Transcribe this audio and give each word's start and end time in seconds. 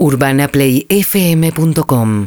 UrbanaPlayFM.com 0.00 2.26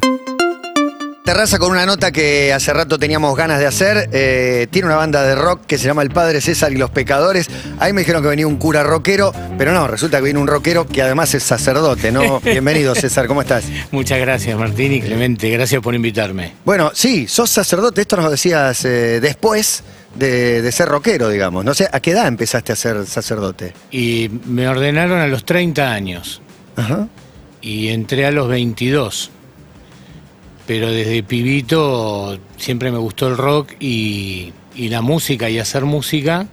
Terraza 1.25 1.57
con 1.57 1.71
una 1.71 1.87
nota 1.87 2.11
que 2.11 2.53
hace 2.53 2.71
rato 2.71 2.99
teníamos 2.99 3.35
ganas 3.35 3.59
de 3.59 3.65
hacer. 3.65 4.09
Eh, 4.11 4.67
tiene 4.69 4.85
una 4.87 4.97
banda 4.97 5.23
de 5.23 5.33
rock 5.33 5.61
que 5.65 5.79
se 5.79 5.85
llama 5.85 6.03
El 6.03 6.11
Padre 6.11 6.39
César 6.39 6.71
y 6.71 6.75
los 6.75 6.91
Pecadores. 6.91 7.49
Ahí 7.79 7.93
me 7.93 8.01
dijeron 8.01 8.21
que 8.21 8.27
venía 8.27 8.45
un 8.45 8.57
cura 8.57 8.83
rockero, 8.83 9.33
pero 9.57 9.73
no, 9.73 9.87
resulta 9.87 10.17
que 10.17 10.25
viene 10.25 10.39
un 10.39 10.47
rockero 10.47 10.85
que 10.85 11.01
además 11.01 11.33
es 11.33 11.41
sacerdote, 11.41 12.11
¿no? 12.11 12.39
Bienvenido, 12.41 12.93
César, 12.93 13.25
¿cómo 13.25 13.41
estás? 13.41 13.63
Muchas 13.89 14.19
gracias, 14.19 14.55
Martín 14.59 14.91
y 14.91 15.01
Clemente. 15.01 15.49
Gracias 15.49 15.81
por 15.81 15.95
invitarme. 15.95 16.53
Bueno, 16.65 16.91
sí, 16.93 17.27
sos 17.27 17.49
sacerdote. 17.49 18.01
Esto 18.01 18.17
nos 18.17 18.29
decías 18.29 18.85
eh, 18.85 19.19
después 19.19 19.83
de, 20.13 20.61
de 20.61 20.71
ser 20.71 20.89
rockero, 20.89 21.27
digamos. 21.29 21.65
No 21.65 21.73
sé, 21.73 21.89
¿a 21.91 21.99
qué 21.99 22.11
edad 22.11 22.27
empezaste 22.27 22.71
a 22.71 22.75
ser 22.75 23.07
sacerdote? 23.07 23.73
Y 23.89 24.29
me 24.45 24.67
ordenaron 24.67 25.19
a 25.19 25.25
los 25.25 25.43
30 25.43 25.91
años 25.91 26.39
Ajá. 26.75 27.07
Y 27.63 27.87
entré 27.87 28.25
a 28.27 28.31
los 28.31 28.47
22. 28.47 29.31
Pero 30.67 30.91
desde 30.91 31.23
pibito 31.23 32.37
siempre 32.57 32.91
me 32.91 32.97
gustó 32.97 33.27
el 33.27 33.37
rock 33.37 33.71
y, 33.79 34.53
y 34.75 34.89
la 34.89 35.01
música 35.01 35.49
y 35.49 35.59
hacer 35.59 35.83
música. 35.85 36.47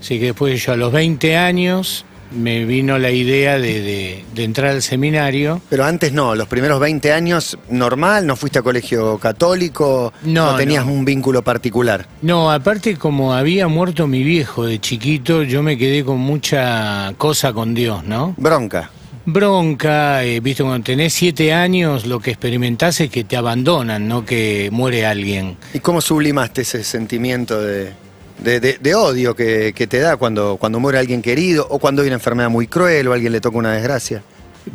Así 0.00 0.18
que 0.18 0.26
después 0.26 0.64
yo 0.64 0.72
a 0.72 0.76
los 0.76 0.92
20 0.92 1.36
años 1.36 2.04
me 2.34 2.64
vino 2.64 2.98
la 2.98 3.10
idea 3.10 3.58
de, 3.58 3.80
de- 3.82 4.24
de 4.34 4.44
entrar 4.44 4.70
al 4.72 4.82
seminario. 4.82 5.60
Pero 5.68 5.84
antes 5.84 6.12
no, 6.12 6.34
los 6.34 6.48
primeros 6.48 6.80
20 6.80 7.12
años 7.12 7.56
normal, 7.68 8.26
no 8.26 8.34
fuiste 8.34 8.58
a 8.58 8.62
colegio 8.62 9.18
católico, 9.18 10.12
No, 10.24 10.56
tenías 10.56 10.84
no. 10.86 10.92
un 10.92 11.04
vínculo 11.04 11.42
particular. 11.44 12.06
No, 12.22 12.50
aparte 12.50 12.96
como 12.96 13.34
había 13.34 13.68
muerto 13.68 14.06
mi 14.06 14.22
viejo 14.24 14.64
de 14.64 14.80
chiquito, 14.80 15.42
yo 15.42 15.62
me 15.62 15.76
quedé 15.78 16.02
con 16.04 16.18
mucha 16.18 17.14
cosa 17.18 17.52
con 17.52 17.72
Dios, 17.74 18.02
¿no? 18.04 18.34
Bronca. 18.38 18.90
Bronca, 19.26 20.22
eh, 20.24 20.40
viste, 20.40 20.62
cuando 20.62 20.84
tenés 20.84 21.12
siete 21.14 21.52
años 21.52 22.06
lo 22.06 22.20
que 22.20 22.30
experimentás 22.30 23.00
es 23.00 23.10
que 23.10 23.24
te 23.24 23.36
abandonan, 23.36 24.06
no 24.06 24.24
que 24.24 24.68
muere 24.70 25.06
alguien. 25.06 25.56
¿Y 25.72 25.80
cómo 25.80 26.00
sublimaste 26.00 26.62
ese 26.62 26.84
sentimiento 26.84 27.60
de, 27.60 27.90
de- 28.38 28.60
de- 28.60 28.78
de 28.78 28.94
odio 28.94 29.34
que, 29.34 29.72
que 29.74 29.86
te 29.86 29.98
da 29.98 30.16
cuando, 30.16 30.56
cuando 30.58 30.78
muere 30.78 30.98
alguien 30.98 31.22
querido 31.22 31.66
o 31.70 31.78
cuando 31.78 32.02
hay 32.02 32.08
una 32.08 32.16
enfermedad 32.16 32.50
muy 32.50 32.66
cruel 32.66 33.08
o 33.08 33.12
alguien 33.12 33.32
le 33.32 33.40
toca 33.40 33.56
una 33.56 33.72
desgracia? 33.72 34.22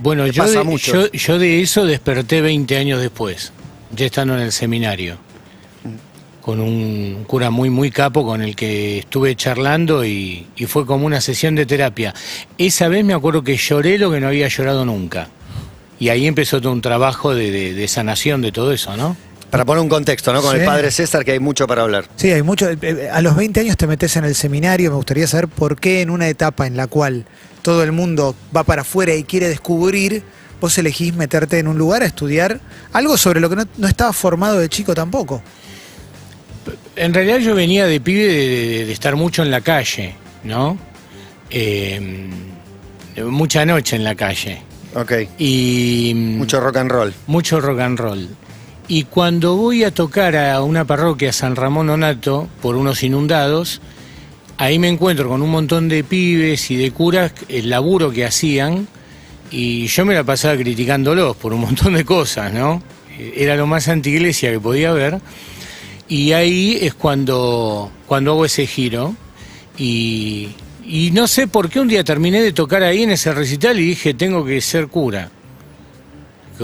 Bueno, 0.01 0.25
Te 0.25 0.31
yo 0.31 0.43
pasa 0.43 0.59
de, 0.59 0.63
mucho. 0.65 0.93
yo, 0.93 1.11
yo 1.11 1.39
de 1.39 1.61
eso 1.61 1.85
desperté 1.85 2.41
20 2.41 2.75
años 2.77 2.99
después, 3.01 3.51
ya 3.95 4.05
estando 4.07 4.35
en 4.35 4.41
el 4.41 4.51
seminario, 4.51 5.17
con 6.49 6.59
un 6.61 7.25
cura 7.27 7.51
muy, 7.51 7.69
muy 7.69 7.91
capo 7.91 8.25
con 8.25 8.41
el 8.41 8.55
que 8.55 8.99
estuve 8.99 9.35
charlando 9.35 10.03
y, 10.03 10.47
y 10.55 10.65
fue 10.65 10.83
como 10.85 11.05
una 11.05 11.21
sesión 11.21 11.53
de 11.53 11.67
terapia. 11.67 12.13
Esa 12.57 12.87
vez 12.87 13.05
me 13.05 13.13
acuerdo 13.13 13.43
que 13.43 13.55
lloré 13.55 13.99
lo 13.99 14.09
que 14.11 14.19
no 14.19 14.27
había 14.29 14.47
llorado 14.47 14.83
nunca. 14.83 15.27
Y 15.99 16.09
ahí 16.09 16.25
empezó 16.25 16.59
todo 16.59 16.71
un 16.71 16.81
trabajo 16.81 17.35
de, 17.35 17.51
de- 17.51 17.73
de 17.75 17.87
sanación 17.87 18.41
de 18.41 18.51
todo 18.51 18.71
eso, 18.71 18.97
¿no? 18.97 19.15
Para 19.51 19.63
poner 19.63 19.83
un 19.83 19.89
contexto, 19.89 20.33
¿no? 20.33 20.41
Con 20.41 20.55
el 20.55 20.65
padre 20.65 20.89
César, 20.89 21.23
que 21.23 21.33
hay 21.33 21.39
mucho 21.39 21.67
para 21.67 21.83
hablar. 21.83 22.05
Sí, 22.15 22.31
hay 22.31 22.41
mucho. 22.41 22.67
eh, 22.69 22.77
eh, 22.81 23.09
A 23.13 23.21
los 23.21 23.35
20 23.35 23.59
años 23.59 23.77
te 23.77 23.85
metes 23.85 24.15
en 24.15 24.23
el 24.25 24.33
seminario. 24.33 24.89
Me 24.89 24.95
gustaría 24.95 25.27
saber 25.27 25.47
por 25.49 25.79
qué 25.79 26.01
en 26.01 26.09
una 26.09 26.27
etapa 26.29 26.65
en 26.65 26.75
la 26.77 26.87
cual 26.87 27.25
todo 27.61 27.83
el 27.83 27.91
mundo 27.91 28.35
va 28.55 28.63
para 28.63 28.81
afuera 28.81 29.13
y 29.13 29.23
quiere 29.23 29.49
descubrir, 29.49 30.23
vos 30.59 30.75
elegís 30.79 31.13
meterte 31.13 31.59
en 31.59 31.67
un 31.67 31.77
lugar 31.77 32.01
a 32.01 32.05
estudiar 32.05 32.59
algo 32.93 33.17
sobre 33.17 33.39
lo 33.39 33.49
que 33.51 33.55
no, 33.57 33.65
no 33.77 33.87
estabas 33.87 34.15
formado 34.15 34.57
de 34.57 34.67
chico 34.69 34.95
tampoco. 34.95 35.43
En 36.99 37.13
realidad 37.13 37.39
yo 37.39 37.55
venía 37.55 37.85
de 37.85 37.99
pibe 38.01 38.27
de, 38.27 38.47
de- 38.49 38.85
de 38.85 38.91
estar 38.91 39.15
mucho 39.15 39.41
en 39.43 39.51
la 39.51 39.61
calle, 39.61 40.15
¿no? 40.43 40.77
Eh, 41.49 42.29
mucha 43.25 43.65
noche 43.65 43.95
en 43.95 44.03
la 44.03 44.15
calle. 44.15 44.61
Ok. 44.95 45.13
Y 45.37 46.13
Mucho 46.15 46.59
rock 46.59 46.77
and 46.77 46.91
roll. 46.91 47.13
mucho 47.27 47.61
rock 47.61 47.79
and 47.79 47.99
roll. 47.99 48.27
Y 48.87 49.03
cuando 49.03 49.55
voy 49.55 49.83
a 49.83 49.91
tocar 49.93 50.35
a 50.35 50.61
una 50.63 50.83
parroquia 50.85 51.31
San 51.31 51.55
Ramón 51.55 51.89
Onato 51.89 52.49
por 52.61 52.75
unos 52.75 53.03
inundados, 53.03 53.81
ahí 54.57 54.79
me 54.79 54.87
encuentro 54.89 55.29
con 55.29 55.41
un 55.41 55.51
montón 55.51 55.89
de 55.89 56.03
pibes 56.03 56.69
y 56.71 56.75
de 56.75 56.91
curas, 56.91 57.31
el 57.49 57.69
laburo 57.69 58.11
que 58.11 58.25
hacían, 58.25 58.87
y 59.51 59.87
yo 59.87 60.05
me 60.05 60.15
la 60.15 60.23
pasaba 60.23 60.55
criticándolos 60.57 61.35
por 61.37 61.53
un 61.53 61.61
montón 61.61 61.93
de 61.93 62.03
cosas, 62.03 62.51
¿no? 62.51 62.81
Era 63.35 63.55
lo 63.55 63.67
más 63.67 63.87
antiglesia 63.89 64.51
que 64.51 64.59
podía 64.59 64.89
haber. 64.89 65.19
Y 66.09 66.33
ahí 66.33 66.79
es 66.81 66.95
cuando, 66.95 67.91
cuando 68.07 68.31
hago 68.31 68.45
ese 68.45 68.65
giro. 68.65 69.15
Y, 69.77 70.49
y 70.83 71.11
no 71.11 71.27
sé 71.27 71.47
por 71.47 71.69
qué 71.69 71.79
un 71.79 71.87
día 71.87 72.03
terminé 72.03 72.41
de 72.41 72.51
tocar 72.51 72.81
ahí 72.83 73.03
en 73.03 73.11
ese 73.11 73.31
recital 73.31 73.79
y 73.79 73.85
dije, 73.85 74.15
tengo 74.15 74.43
que 74.43 74.59
ser 74.59 74.87
cura. 74.87 75.29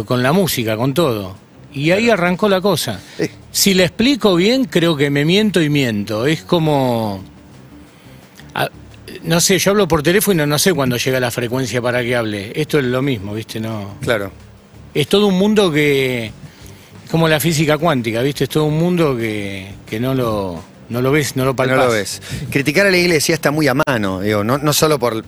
Con 0.06 0.22
la 0.22 0.33
música, 0.33 0.75
con 0.75 0.94
todo. 0.94 1.38
Y 1.73 1.91
ahí 1.91 2.09
arrancó 2.09 2.50
la 2.50 2.59
cosa. 2.59 3.00
Si 3.51 3.73
la 3.73 3.83
explico 3.83 4.35
bien, 4.35 4.66
creo 4.66 4.97
que 4.97 5.09
me 5.09 5.23
miento 5.23 5.62
y 5.62 5.69
miento. 5.69 6.25
Es 6.25 6.41
como... 6.41 7.23
no 9.23 9.39
sé, 9.39 9.59
yo 9.59 9.72
hablo 9.72 9.88
por 9.88 10.01
teléfono 10.01 10.33
y 10.33 10.38
no, 10.38 10.47
no 10.47 10.59
sé 10.59 10.73
cuándo 10.73 10.97
llega 10.97 11.19
la 11.19 11.31
frecuencia 11.31 11.81
para 11.81 12.01
que 12.01 12.16
hable. 12.16 12.51
Esto 12.59 12.79
es 12.79 12.85
lo 12.85 13.01
mismo, 13.01 13.33
¿viste? 13.33 13.59
No. 13.59 13.95
claro. 14.01 14.31
Es 14.94 15.07
todo 15.07 15.27
un 15.27 15.38
mundo 15.38 15.72
que. 15.72 16.31
Como 17.12 17.28
la 17.28 17.40
física 17.40 17.78
cuántica, 17.78 18.22
¿viste? 18.22 18.46
Es 18.46 18.50
todo 18.50 18.66
un 18.66 18.78
mundo 18.78 19.16
que, 19.18 19.72
que 19.86 20.00
no 20.00 20.14
lo. 20.14 20.62
no 20.90 21.02
lo 21.02 21.12
ves, 21.12 21.36
no 21.36 21.44
lo 21.46 21.52
No 21.52 21.56
palpás. 21.56 21.78
lo 21.86 21.92
ves. 21.92 22.22
Criticar 22.50 22.86
a 22.88 22.92
la 22.92 22.98
iglesia 22.98 23.34
está 23.36 23.52
muy 23.52 23.68
a 23.68 23.74
mano, 23.74 24.22
digo, 24.22 24.44
no, 24.44 24.58
no 24.58 24.74
solo 24.74 25.00
por, 25.00 25.24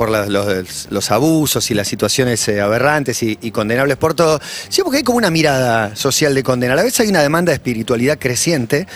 por 0.00 0.08
los, 0.08 1.10
abusos 1.10 1.70
y 1.70 1.74
las 1.74 1.86
situaciones 1.86 2.48
eh, 2.48 2.62
aberrantes 2.62 3.22
y, 3.22 3.36
condenables 3.50 3.98
por 3.98 4.14
todo, 4.14 4.40
sino 4.70 4.86
porque 4.86 4.96
hay 4.96 5.02
como 5.02 5.18
una 5.18 5.28
mirada 5.28 5.94
social 5.94 6.34
de 6.34 6.42
condena. 6.42 6.72
A 6.72 6.76
la 6.76 6.84
vez 6.84 6.98
hay 7.00 7.08
una 7.08 7.20
demanda 7.20 7.50
de 7.50 7.56
espiritualidad 7.56 8.18
creciente 8.18 8.86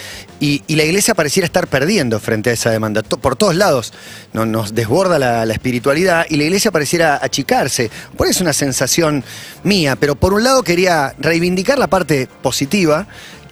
y, 0.40 0.62
la 0.74 0.82
iglesia 0.82 1.14
pareciera 1.14 1.44
estar 1.44 1.66
perdiendo 1.66 2.18
frente 2.20 2.48
a 2.48 2.52
esa 2.54 2.70
demanda. 2.70 3.02
Por 3.02 3.36
todos 3.36 3.54
lados 3.54 3.92
no- 4.32 4.46
nos 4.46 4.74
desborda 4.74 5.18
la, 5.18 5.44
la 5.44 5.52
espiritualidad 5.52 6.24
y 6.30 6.38
la 6.38 6.44
iglesia 6.44 6.70
pareciera 6.70 7.18
achicarse. 7.22 7.90
Por 8.16 8.26
eso 8.26 8.38
es 8.38 8.40
una 8.40 8.54
sensación 8.54 9.24
mía, 9.62 9.96
pero 9.96 10.14
por 10.14 10.32
un 10.32 10.42
lado 10.42 10.62
quería 10.62 11.14
reivindicar 11.18 11.78
la 11.78 11.88
parte 11.88 12.30
positiva. 12.40 13.06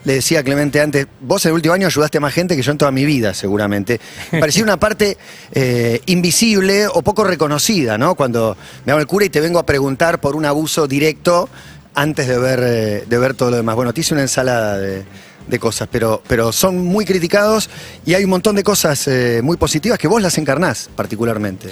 Le 0.05 0.15
decía 0.15 0.43
Clemente 0.43 0.81
antes, 0.81 1.07
vos 1.21 1.45
en 1.45 1.51
el 1.51 1.55
último 1.55 1.75
año 1.75 1.87
ayudaste 1.87 2.19
a 2.19 2.21
más 2.21 2.35
gente 2.35 2.57
que 2.57 2.63
yo 2.63 2.73
en 2.73 2.79
toda 2.79 2.91
mi 2.91 3.05
vida, 3.05 3.35
seguramente. 3.35 4.01
Parecía 4.31 4.65
una 4.65 4.77
parte 4.77 5.17
eh, 5.53 6.01
invisible 6.07 6.89
o 6.89 7.03
poco 7.03 7.23
reconocida, 7.25 7.99
¿no? 7.99 8.15
Cuando 8.15 8.57
me 8.85 8.93
hago 8.93 9.01
el 9.01 9.07
cura 9.07 9.25
y 9.25 9.31
te 9.31 9.41
vengo 9.41 9.59
a 9.59 9.67
preguntar 9.67 10.21
por 10.21 10.35
un 10.35 10.45
abuso 10.45 10.89
directo 10.89 11.49
antes 11.95 12.27
de 12.27 12.39
ver, 12.39 12.61
eh, 12.65 13.05
de 13.09 13.19
ver 13.19 13.35
todo 13.35 13.51
lo 13.51 13.57
demás. 13.57 13.77
Bueno, 13.77 13.93
te 13.93 14.01
hice 14.01 14.15
una 14.15 14.23
ensalada 14.23 14.77
de, 14.79 15.05
de 15.47 15.59
cosas, 15.61 15.89
pero, 15.91 16.21
pero 16.27 16.51
son 16.51 16.79
muy 16.79 17.05
criticados 17.05 17.71
y 18.05 18.15
hay 18.15 18.25
un 18.25 18.31
montón 18.31 18.57
de 18.57 18.65
cosas 18.65 19.07
eh, 19.07 19.41
muy 19.43 19.57
positivas 19.57 19.99
que 19.99 20.09
vos 20.09 20.21
las 20.21 20.37
encarnás 20.39 20.91
particularmente. 20.97 21.69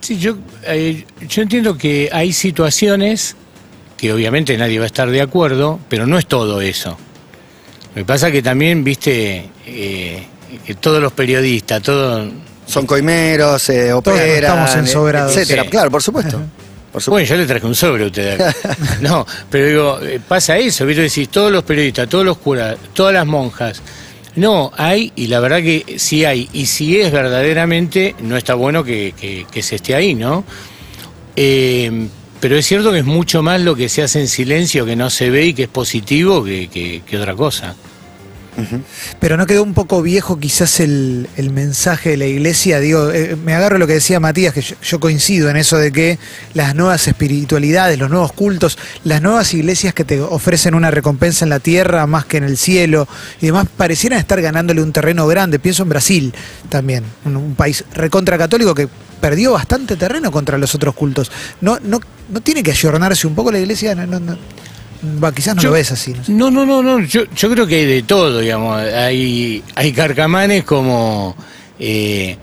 Sí, 0.00 0.18
yo, 0.18 0.36
yo 1.28 1.42
entiendo 1.42 1.78
que 1.78 2.10
hay 2.12 2.32
situaciones 2.32 3.36
que 3.96 4.12
obviamente 4.12 4.58
nadie 4.58 4.78
va 4.78 4.84
a 4.84 4.86
estar 4.88 5.08
de 5.08 5.20
acuerdo, 5.20 5.78
pero 5.88 6.06
no 6.08 6.18
es 6.18 6.26
todo 6.26 6.60
eso. 6.60 6.98
Lo 7.94 8.00
que 8.00 8.04
pasa 8.04 8.30
que 8.30 8.42
también, 8.42 8.82
viste, 8.82 9.48
eh, 9.66 10.26
que 10.66 10.74
todos 10.76 11.00
los 11.02 11.12
periodistas, 11.12 11.82
todo, 11.82 12.30
Son 12.66 12.86
coimeros, 12.86 13.68
eh, 13.70 13.88
Todos 13.88 13.98
operan, 13.98 14.28
estamos 14.44 14.74
ensobrados. 14.76 15.36
etcétera. 15.36 15.64
Sí. 15.64 15.68
Claro, 15.68 15.90
por 15.90 16.02
supuesto. 16.02 16.40
Por 16.92 17.02
supuesto. 17.02 17.10
Bueno, 17.10 17.26
yo 17.26 17.36
le 17.36 17.46
traje 17.46 17.66
un 17.66 17.74
sobre 17.74 18.04
a 18.04 18.06
usted. 18.06 18.40
acá. 18.40 18.54
No, 19.00 19.26
pero 19.50 19.66
digo, 19.66 19.98
eh, 20.02 20.20
pasa 20.26 20.56
eso, 20.58 20.86
¿viste? 20.86 21.02
Decís, 21.02 21.28
todos 21.28 21.50
los 21.52 21.64
periodistas, 21.64 22.08
todos 22.08 22.24
los 22.24 22.38
curas, 22.38 22.76
todas 22.94 23.12
las 23.14 23.26
monjas. 23.26 23.82
No, 24.36 24.70
hay, 24.76 25.12
y 25.16 25.26
la 25.26 25.40
verdad 25.40 25.58
que 25.58 25.96
sí 25.98 26.24
hay, 26.24 26.48
y 26.54 26.64
si 26.66 26.98
es 26.98 27.12
verdaderamente, 27.12 28.14
no 28.22 28.36
está 28.38 28.54
bueno 28.54 28.82
que, 28.84 29.12
que- 29.20 29.46
que 29.50 29.62
se 29.62 29.76
esté 29.76 29.94
ahí, 29.94 30.14
¿no? 30.14 30.44
Eh, 31.36 32.08
pero 32.42 32.56
es 32.58 32.66
cierto 32.66 32.90
que 32.90 32.98
es 32.98 33.04
mucho 33.04 33.40
más 33.40 33.60
lo 33.60 33.76
que 33.76 33.88
se 33.88 34.02
hace 34.02 34.18
en 34.18 34.26
silencio, 34.26 34.84
que 34.84 34.96
no 34.96 35.10
se 35.10 35.30
ve 35.30 35.46
y 35.46 35.54
que 35.54 35.62
es 35.62 35.68
positivo 35.68 36.42
que, 36.42 36.68
que- 36.68 37.16
otra 37.16 37.36
cosa. 37.36 37.76
Pero 39.18 39.36
no 39.36 39.46
quedó 39.46 39.62
un 39.62 39.72
poco 39.72 40.02
viejo 40.02 40.38
quizás 40.38 40.80
el, 40.80 41.28
el 41.36 41.50
mensaje 41.50 42.10
de 42.10 42.16
la 42.18 42.26
iglesia. 42.26 42.80
Digo, 42.80 43.10
eh, 43.10 43.36
me 43.36 43.54
agarro 43.54 43.78
lo 43.78 43.86
que 43.86 43.94
decía 43.94 44.20
Matías, 44.20 44.52
que 44.52 44.60
yo, 44.60 45.00
coincido 45.00 45.48
en 45.48 45.56
eso 45.56 45.78
de 45.78 45.90
que 45.90 46.18
las 46.52 46.74
nuevas 46.74 47.08
espiritualidades, 47.08 47.98
los 47.98 48.10
nuevos 48.10 48.32
cultos, 48.32 48.78
las 49.04 49.22
nuevas 49.22 49.54
iglesias 49.54 49.94
que 49.94 50.04
te 50.04 50.20
ofrecen 50.20 50.74
una 50.74 50.90
recompensa 50.90 51.44
en 51.44 51.50
la 51.50 51.60
tierra 51.60 52.06
más 52.06 52.26
que 52.26 52.36
en 52.36 52.44
el 52.44 52.58
cielo 52.58 53.08
y 53.40 53.46
demás, 53.46 53.66
parecieran 53.76 54.18
estar 54.18 54.40
ganándole 54.42 54.82
un 54.82 54.92
terreno 54.92 55.26
grande. 55.26 55.58
Pienso 55.58 55.82
en 55.82 55.88
Brasil 55.88 56.34
también, 56.68 57.04
un, 57.24 57.36
un 57.36 57.54
país 57.54 57.84
recontra 57.94 58.36
católico 58.36 58.74
que 58.74 58.88
perdió 59.20 59.52
bastante 59.52 59.96
terreno 59.96 60.30
contra 60.30 60.58
los 60.58 60.74
otros 60.74 60.94
cultos. 60.94 61.30
No, 61.60 61.78
no, 61.82 62.00
no 62.28 62.40
tiene 62.40 62.62
que 62.62 62.72
ayornarse 62.72 63.26
un 63.26 63.34
poco 63.34 63.50
la 63.50 63.60
iglesia, 63.60 63.94
no, 63.94 64.20
no. 64.20 64.36
Va, 65.22 65.32
quizás 65.32 65.56
no 65.56 65.62
Yo- 65.62 65.68
lo 65.70 65.74
ves 65.74 65.90
así. 65.92 66.12
no 66.12 66.24
sé. 66.24 66.32
No, 66.32 66.50
no, 66.50 66.64
no, 66.64 66.82
no. 66.82 67.00
Yo, 67.04 67.22
yo 67.34 67.50
creo 67.50 67.66
que 67.66 67.76
hay 67.76 67.86
de 67.86 68.02
todo, 68.02 68.38
digamos. 68.40 68.80
Hay, 68.80 69.62
hay 69.74 69.92
carcamanes 69.92 70.64
como. 70.64 71.36
eh, 71.78 72.36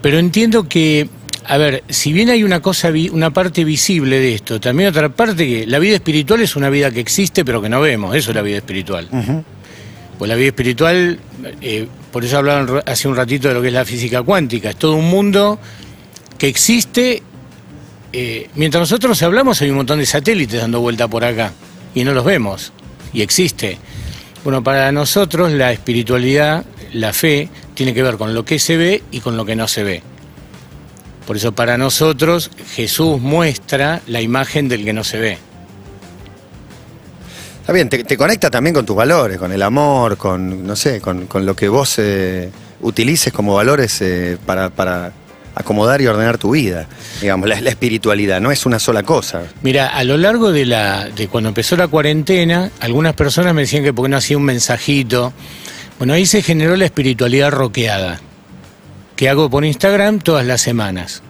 pero 0.00 0.18
entiendo 0.18 0.68
que 0.68 1.08
a 1.50 1.56
ver, 1.56 1.82
si 1.88 2.12
bien 2.12 2.28
hay 2.28 2.44
una 2.44 2.60
cosa, 2.60 2.90
una 3.12 3.30
parte 3.30 3.64
visible 3.64 4.20
de 4.20 4.34
esto, 4.34 4.60
también 4.60 4.90
otra 4.90 5.08
parte 5.08 5.46
que 5.46 5.66
la 5.66 5.78
vida 5.78 5.94
espiritual 5.96 6.40
es 6.42 6.56
una 6.56 6.68
vida 6.68 6.90
que 6.90 7.00
existe 7.00 7.42
pero 7.44 7.62
que 7.62 7.68
no 7.70 7.80
vemos, 7.80 8.14
eso 8.14 8.30
es 8.30 8.36
la 8.36 8.42
vida 8.42 8.58
espiritual. 8.58 9.08
Pues 10.18 10.28
la 10.28 10.34
vida 10.34 10.48
espiritual, 10.48 11.18
eh, 11.62 11.88
por 12.12 12.22
eso 12.24 12.36
hablaban 12.38 12.66
ro- 12.68 12.82
hace 12.84 13.08
un 13.08 13.16
ratito 13.16 13.48
de 13.48 13.54
lo 13.54 13.62
que 13.62 13.68
es 13.68 13.72
la 13.74 13.84
física 13.86 14.22
cuántica, 14.22 14.70
es 14.70 14.76
todo 14.76 14.94
un 14.96 15.08
mundo 15.08 15.58
que 16.36 16.48
existe. 16.48 17.22
eh, 18.12 18.48
mientras 18.54 18.80
nosotros 18.82 19.22
hablamos 19.22 19.60
hay 19.62 19.70
un 19.70 19.76
montón 19.76 19.98
de 19.98 20.06
satélites 20.06 20.60
dando 20.60 20.80
vuelta 20.80 21.08
por 21.08 21.24
acá 21.24 21.52
y 21.94 22.04
no 22.04 22.12
los 22.12 22.24
vemos 22.24 22.72
y 23.12 23.22
existe. 23.22 23.78
Bueno, 24.44 24.62
para 24.62 24.92
nosotros 24.92 25.52
la 25.52 25.72
espiritualidad, 25.72 26.64
la 26.92 27.12
fe, 27.12 27.48
tiene 27.74 27.94
que 27.94 28.02
ver 28.02 28.16
con 28.16 28.34
lo 28.34 28.44
que 28.44 28.58
se 28.58 28.76
ve 28.76 29.02
y 29.10 29.20
con 29.20 29.36
lo 29.36 29.44
que 29.44 29.56
no 29.56 29.68
se 29.68 29.82
ve. 29.82 30.02
Por 31.26 31.36
eso 31.36 31.52
para 31.52 31.76
nosotros 31.76 32.50
Jesús 32.74 33.20
muestra 33.20 34.00
la 34.06 34.20
imagen 34.20 34.68
del 34.68 34.84
que 34.84 34.92
no 34.92 35.04
se 35.04 35.18
ve. 35.18 35.38
Está 37.60 37.72
bien, 37.74 37.90
te, 37.90 38.16
conecta 38.16 38.50
también 38.50 38.72
con 38.72 38.86
tus 38.86 38.96
valores, 38.96 39.36
con 39.36 39.52
el 39.52 39.62
amor, 39.62 40.16
con, 40.16 40.66
no 40.66 40.74
sé, 40.74 41.02
con, 41.02 41.26
con 41.26 41.44
lo 41.44 41.54
que 41.54 41.68
vos 41.68 41.96
eh, 41.98 42.50
utilices 42.80 43.30
como 43.30 43.54
valores 43.54 44.00
eh, 44.00 44.38
para 44.46 44.70
acomodar 45.58 46.00
y 46.00 46.06
ordenar 46.06 46.38
tu 46.38 46.52
vida. 46.52 46.86
Digamos, 47.20 47.48
la, 47.48 47.60
la 47.60 47.70
espiritualidad, 47.70 48.40
no 48.40 48.50
es 48.50 48.64
una 48.64 48.78
sola 48.78 49.02
cosa. 49.02 49.42
Mira, 49.62 49.88
a 49.88 50.04
lo 50.04 50.16
largo 50.16 50.52
de 50.52 50.64
la 50.64 51.08
de 51.08 51.28
cuando 51.28 51.48
empezó 51.48 51.76
la 51.76 51.88
cuarentena, 51.88 52.70
algunas 52.80 53.14
personas 53.14 53.54
me 53.54 53.62
decían 53.62 53.82
que 53.82 53.92
por 53.92 54.04
qué 54.04 54.10
no 54.10 54.16
hacía 54.16 54.36
un 54.36 54.44
mensajito. 54.44 55.32
Bueno, 55.98 56.14
ahí 56.14 56.26
se 56.26 56.42
generó 56.42 56.76
la 56.76 56.84
espiritualidad 56.84 57.50
roqueada, 57.50 58.20
que 59.16 59.28
hago 59.28 59.50
por 59.50 59.64
Instagram 59.64 60.20
todas 60.20 60.46
las 60.46 60.60
semanas. 60.60 61.22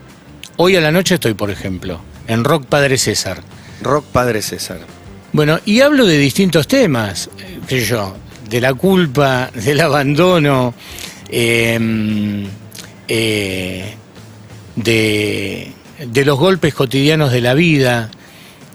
Hoy 0.59 0.77
a 0.77 0.81
la 0.81 0.93
noche 0.93 1.15
estoy, 1.15 1.35
por 1.35 1.51
ejemplo, 1.51 2.01
en 2.27 2.45
Rock 2.45 2.67
Padre 2.67 2.99
César. 2.99 3.43
Rock 3.81 4.05
Padre 4.07 4.43
César. 4.43 4.81
Bueno, 5.33 5.59
y 5.65 5.81
hablo 5.81 6.05
de 6.05 6.19
distintos 6.19 6.69
temas, 6.69 7.31
eh, 7.39 7.61
qué 7.67 7.81
sé 7.81 7.87
yo, 7.87 8.17
de 8.49 8.61
la 8.61 8.75
culpa, 8.75 9.51
del 9.55 9.81
abandono, 9.81 10.75
eh, 11.31 12.47
eh, 13.09 13.95
de, 14.83 15.73
de 16.07 16.25
los 16.25 16.39
golpes 16.39 16.75
cotidianos 16.75 17.33
de 17.33 17.41
la 17.41 17.55
vida, 17.55 18.11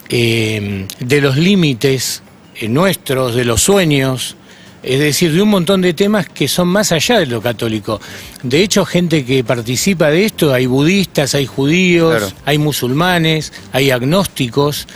eh, 0.10 0.86
de 1.00 1.22
los 1.22 1.38
límites 1.38 2.22
eh, 2.56 2.68
nuestros, 2.68 3.36
de 3.36 3.46
los 3.46 3.62
sueños, 3.62 4.36
es 4.84 5.00
decir, 5.00 5.32
de 5.34 5.42
un 5.42 5.50
montón 5.50 5.82
de 5.82 5.94
temas 5.94 6.28
que 6.28 6.48
son 6.50 6.68
más 6.68 6.92
allá 6.92 7.20
de 7.20 7.26
lo 7.26 7.42
católico. 7.42 8.02
De 8.44 8.62
hecho, 8.62 8.86
gente 8.86 9.24
que 9.24 9.44
participa 9.44 10.10
de 10.10 10.26
esto, 10.26 10.54
hay 10.54 10.66
budistas, 10.66 11.36
hay 11.36 11.46
judíos, 11.46 12.18
Claro. 12.18 12.34
hay 12.46 12.58
musulmanes, 12.58 13.54
hay 13.72 13.92
agnósticos. 13.92 14.88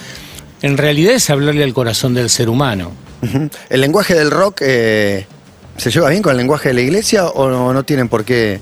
En 0.62 0.77
realidad 0.77 1.13
es 1.13 1.30
hablarle 1.30 1.63
al 1.63 1.74
corazón 1.74 2.13
del 2.13 2.30
ser 2.30 2.50
humano. 2.50 2.92
¿El 3.69 3.81
lenguaje 3.81 4.13
del 4.13 4.30
rock 4.30 4.62
eh, 4.62 5.25
se 5.77 5.89
lleva 5.89 6.10
bien 6.10 6.21
con 6.21 6.31
el 6.31 6.38
lenguaje 6.38 6.69
de 6.69 6.75
la 6.75 6.81
iglesia 6.81 7.25
o 7.27 7.50
no, 7.50 7.74
no 7.74 7.83
tienen 7.83 8.10
por 8.10 8.25
qué 8.25 8.60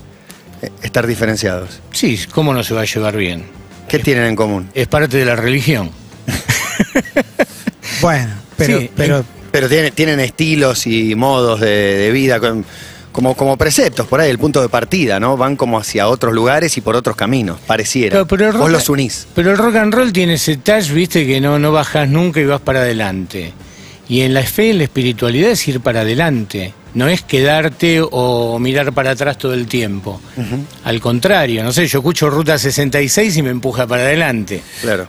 estar 0.82 1.06
diferenciados? 1.06 1.80
Sí, 1.92 2.18
¿cómo 2.32 2.52
no 2.54 2.62
se 2.64 2.74
va 2.74 2.82
a 2.82 2.84
llevar 2.84 3.16
bien? 3.16 3.44
¿Qué 3.88 3.98
tienen 3.98 4.24
en 4.24 4.36
común? 4.36 4.68
Es 4.74 4.88
parte 4.88 5.16
de 5.16 5.24
la 5.24 5.36
religión. 5.36 5.90
Bueno, 8.00 8.34
pero, 8.56 8.78
Sí, 8.80 8.90
pero 8.96 9.24
Pero 9.50 9.68
tienen, 9.68 9.92
tienen 9.92 10.20
estilos 10.20 10.86
y 10.86 11.14
modos 11.14 11.60
de, 11.60 11.68
de 11.68 12.10
vida, 12.10 12.40
con- 12.40 12.64
como, 13.12 13.34
como 13.34 13.56
preceptos, 13.56 14.06
por 14.06 14.20
ahí, 14.20 14.28
el 14.28 14.38
punto 14.38 14.60
de 14.60 14.68
partida, 14.68 15.18
¿no? 15.18 15.38
Van 15.38 15.56
como 15.56 15.78
hacia 15.78 16.06
otros 16.08 16.34
lugares 16.34 16.76
y 16.76 16.82
por 16.82 16.94
otros 16.96 17.16
caminos, 17.16 17.58
pareciera. 17.66 18.10
Claro, 18.10 18.26
pero 18.26 18.46
el 18.46 18.52
Vos 18.52 18.60
rock- 18.62 18.70
los 18.72 18.88
unís. 18.90 19.26
Pero 19.34 19.50
el 19.52 19.56
rock 19.56 19.76
and 19.76 19.94
roll 19.94 20.12
tiene 20.12 20.34
ese 20.34 20.58
touch, 20.58 20.90
viste, 20.90 21.26
que 21.26 21.40
no, 21.40 21.58
no 21.58 21.72
bajas 21.72 22.06
nunca 22.08 22.40
y 22.40 22.44
vas 22.44 22.60
para 22.60 22.80
adelante. 22.80 23.54
Y 24.08 24.20
en 24.22 24.34
la 24.34 24.42
fe, 24.42 24.70
en 24.70 24.78
la 24.78 24.84
espiritualidad 24.84 25.50
es 25.50 25.66
ir 25.68 25.80
para 25.80 26.02
adelante. 26.02 26.72
No 26.94 27.08
es 27.08 27.22
quedarte 27.22 28.00
o 28.02 28.58
mirar 28.58 28.92
para 28.92 29.10
atrás 29.10 29.36
todo 29.36 29.52
el 29.52 29.66
tiempo. 29.66 30.20
Al 30.84 31.00
contrario, 31.00 31.62
no 31.64 31.72
sé, 31.72 31.86
yo 31.86 31.98
escucho 31.98 32.30
Ruta 32.30 32.58
66 32.58 33.36
y 33.36 33.42
me 33.42 33.50
empuja 33.50 33.86
para 33.86 34.02
adelante, 34.02 34.62
Claro. 34.80 35.06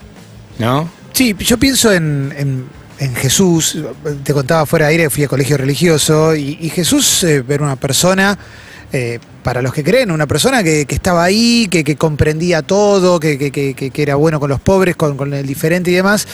¿no? 0.60 0.90
Sí, 1.14 1.36
yo 1.40 1.58
pienso 1.58 1.94
en, 1.94 2.34
en- 2.38 2.66
en 3.00 3.16
Jesús. 3.16 3.78
Te 4.24 4.34
contaba 4.34 4.66
fuera 4.66 4.88
de 4.88 4.94
aire, 4.94 5.10
fui 5.10 5.24
a 5.24 5.28
colegio 5.28 5.56
religioso 5.58 6.36
y, 6.36 6.58
y 6.60 6.70
Jesús 6.70 7.24
eh, 7.24 7.44
era 7.48 7.64
una 7.64 7.76
persona, 7.76 8.38
eh, 8.92 9.20
para 9.44 9.62
los 9.62 9.72
que 9.74 9.84
creen, 9.84 10.12
una 10.12 10.26
persona 10.28 10.64
que, 10.64 10.86
que 10.86 10.96
estaba 10.96 11.24
ahí, 11.24 11.68
que, 11.70 11.84
que 11.84 11.96
comprendía 11.96 12.64
todo, 12.64 13.20
que, 13.20 13.38
que- 13.38 13.52
que- 13.52 13.74
que- 13.76 13.92
que 13.92 14.02
era 14.02 14.16
bueno 14.16 14.40
con 14.40 14.50
los 14.50 14.60
pobres, 14.60 14.96
con, 14.96 15.16
con 15.16 15.34
el 15.34 15.46
diferente 15.48 15.92
y 15.92 15.94
demás. 15.94 16.28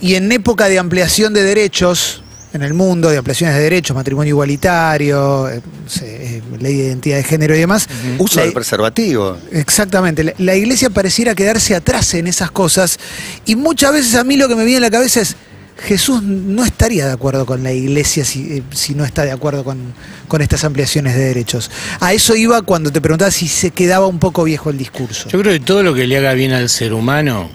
Y 0.00 0.14
en 0.14 0.30
época 0.32 0.68
de 0.68 0.78
ampliación 0.78 1.32
de 1.34 1.42
derechos 1.42 2.22
en 2.52 2.62
el 2.62 2.72
mundo, 2.72 3.10
de 3.10 3.18
ampliaciones 3.18 3.56
de 3.56 3.62
derechos, 3.62 3.94
matrimonio 3.94 4.30
igualitario, 4.30 5.48
eh, 5.50 5.60
eh, 6.02 6.42
ley 6.58 6.76
de 6.76 6.84
identidad 6.86 7.16
de 7.18 7.24
género 7.24 7.54
y 7.54 7.58
demás. 7.58 7.86
Uso 8.18 8.36
la- 8.38 8.44
del 8.44 8.54
preservativo. 8.54 9.36
Exactamente, 9.52 10.24
la, 10.24 10.32
la 10.38 10.54
iglesia 10.56 10.88
pareciera 10.88 11.34
quedarse 11.34 11.74
atrás 11.74 12.14
en 12.14 12.26
esas 12.26 12.50
cosas 12.50 12.98
y 13.44 13.54
muchas 13.56 13.92
veces 13.92 14.14
a 14.14 14.24
mí 14.24 14.36
lo 14.36 14.48
que 14.48 14.56
me 14.56 14.64
viene 14.64 14.78
a 14.78 14.80
la 14.80 14.90
cabeza 14.90 15.20
es, 15.20 15.36
Jesús 15.80 16.22
no 16.22 16.64
estaría 16.64 17.06
de 17.06 17.12
acuerdo 17.12 17.44
con 17.46 17.62
la 17.62 17.72
iglesia 17.72 18.24
si, 18.24 18.50
eh, 18.58 18.62
si 18.72 18.94
no 18.94 19.04
está 19.04 19.24
de 19.24 19.30
acuerdo 19.30 19.62
con, 19.62 19.78
con 20.26 20.40
estas 20.40 20.64
ampliaciones 20.64 21.14
de 21.14 21.24
derechos. 21.24 21.70
A 22.00 22.14
eso 22.14 22.34
iba 22.34 22.62
cuando 22.62 22.90
te 22.90 23.00
preguntaba 23.00 23.30
si 23.30 23.46
se 23.46 23.70
quedaba 23.72 24.06
un 24.06 24.18
poco 24.18 24.42
viejo 24.44 24.70
el 24.70 24.78
discurso. 24.78 25.28
Yo 25.28 25.38
creo 25.38 25.52
que 25.52 25.60
todo 25.60 25.82
lo 25.82 25.92
que 25.94 26.06
le 26.06 26.16
haga 26.16 26.32
bien 26.32 26.52
al 26.52 26.68
ser 26.70 26.94
humano 26.94 27.50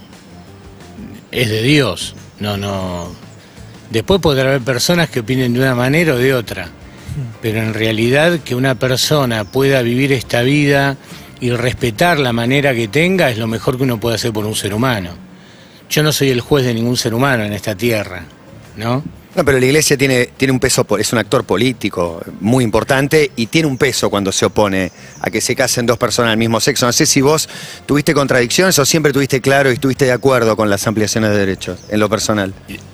es 1.31 1.50
de 1.50 1.63
Dios. 1.63 2.16
No, 2.39 2.57
no. 2.57 3.12
Después 3.89 4.19
podrá 4.21 4.50
haber 4.50 4.62
personas 4.62 5.09
que 5.09 5.19
opinen 5.19 5.53
de 5.53 5.59
una 5.59 5.75
manera 5.75 6.15
o 6.15 6.18
de 6.18 6.33
otra. 6.33 6.69
Pero 7.41 7.59
en 7.59 7.74
realidad 7.74 8.39
que 8.39 8.56
una 8.56 8.75
persona 8.75 9.44
pueda 9.44 9.81
vivir 9.81 10.12
esta 10.12 10.41
vida 10.41 10.97
y 11.39 11.51
respetar 11.51 12.19
la 12.19 12.33
manera 12.33 12.74
que 12.74 12.88
tenga 12.88 13.30
es 13.30 13.38
lo 13.38 13.47
mejor 13.47 13.77
que 13.77 13.83
uno 13.83 14.00
puede 14.00 14.15
hacer 14.15 14.33
por 14.33 14.45
un 14.45 14.56
ser 14.56 14.74
humano. 14.74 15.12
Yo 15.89 16.01
no 16.01 16.12
soy 16.12 16.30
el 16.30 16.41
juez 16.41 16.65
de 16.65 16.74
ningún 16.74 16.97
ser 16.97 17.13
humano 17.13 17.44
en 17.44 17.53
esta 17.53 17.75
tierra, 17.75 18.24
¿no? 18.77 19.03
No, 19.35 19.44
pero 19.44 19.59
la 19.59 19.65
iglesia 19.65 19.97
tiene, 19.97 20.30
tiene 20.38 20.51
un 20.51 20.59
peso, 20.59 20.85
es 21.00 21.12
un 21.12 21.18
actor 21.18 21.44
político 21.44 22.21
muy 22.39 22.63
importante 22.63 23.31
y 23.35 23.47
tiene 23.47 23.68
un 23.68 23.77
peso 23.77 24.12
cuando 24.12 24.31
se 24.31 24.45
opone 24.45 24.91
a 25.21 25.31
que 25.31 25.41
se 25.41 25.56
casen 25.56 25.88
dos 25.88 25.97
personas 25.97 26.31
del 26.31 26.38
mismo 26.38 26.59
sexo. 26.59 26.85
No 26.85 26.94
sé 26.94 27.07
si 27.07 27.19
vos 27.21 27.50
tuviste 27.88 28.13
contradicciones 28.13 28.77
o 28.77 28.85
siempre 28.85 29.12
tuviste 29.12 29.41
claro 29.41 29.71
y 29.71 29.74
estuviste 29.75 30.06
de 30.06 30.12
acuerdo 30.12 30.56
con 30.56 30.69
las 30.69 30.85
ampliaciones 30.85 31.31
de 31.31 31.38
derechos, 31.38 31.80
en 31.89 32.00
lo 32.00 32.09
personal. 32.09 32.53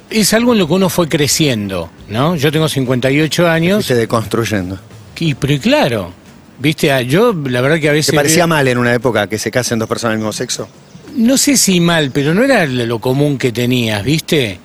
Es 0.10 0.34
algo 0.34 0.54
en 0.54 0.60
lo 0.60 0.68
que 0.68 0.74
uno 0.74 0.90
fue 0.90 1.10
creciendo, 1.10 1.92
¿no? 2.08 2.38
Yo 2.38 2.52
tengo 2.54 2.70
58 2.70 3.48
años 3.50 3.76
Fuiste 3.86 3.96
deconstruyendo. 3.96 4.80
y, 5.20 5.34
pero 5.34 5.54
y 5.54 5.60
claro, 5.60 6.14
viste, 6.58 6.90
Ah, 6.92 7.02
yo 7.02 7.34
la 7.34 7.60
verdad 7.60 7.80
que 7.82 7.90
a 7.90 7.94
veces... 7.94 8.12
¿Te 8.12 8.16
parecía 8.16 8.48
mal 8.48 8.66
en 8.70 8.78
una 8.78 8.94
época 8.94 9.28
que 9.28 9.38
se 9.38 9.52
casen 9.52 9.78
dos 9.78 9.90
personas 9.90 10.14
del 10.14 10.20
mismo 10.20 10.32
sexo? 10.32 10.70
No 11.18 11.38
sé 11.38 11.58
si 11.58 11.82
mal, 11.82 12.12
pero 12.12 12.34
no 12.34 12.44
era 12.46 12.66
lo 12.66 13.00
común 13.00 13.38
que 13.38 13.52
tenías, 13.52 14.04
¿viste? 14.06 14.58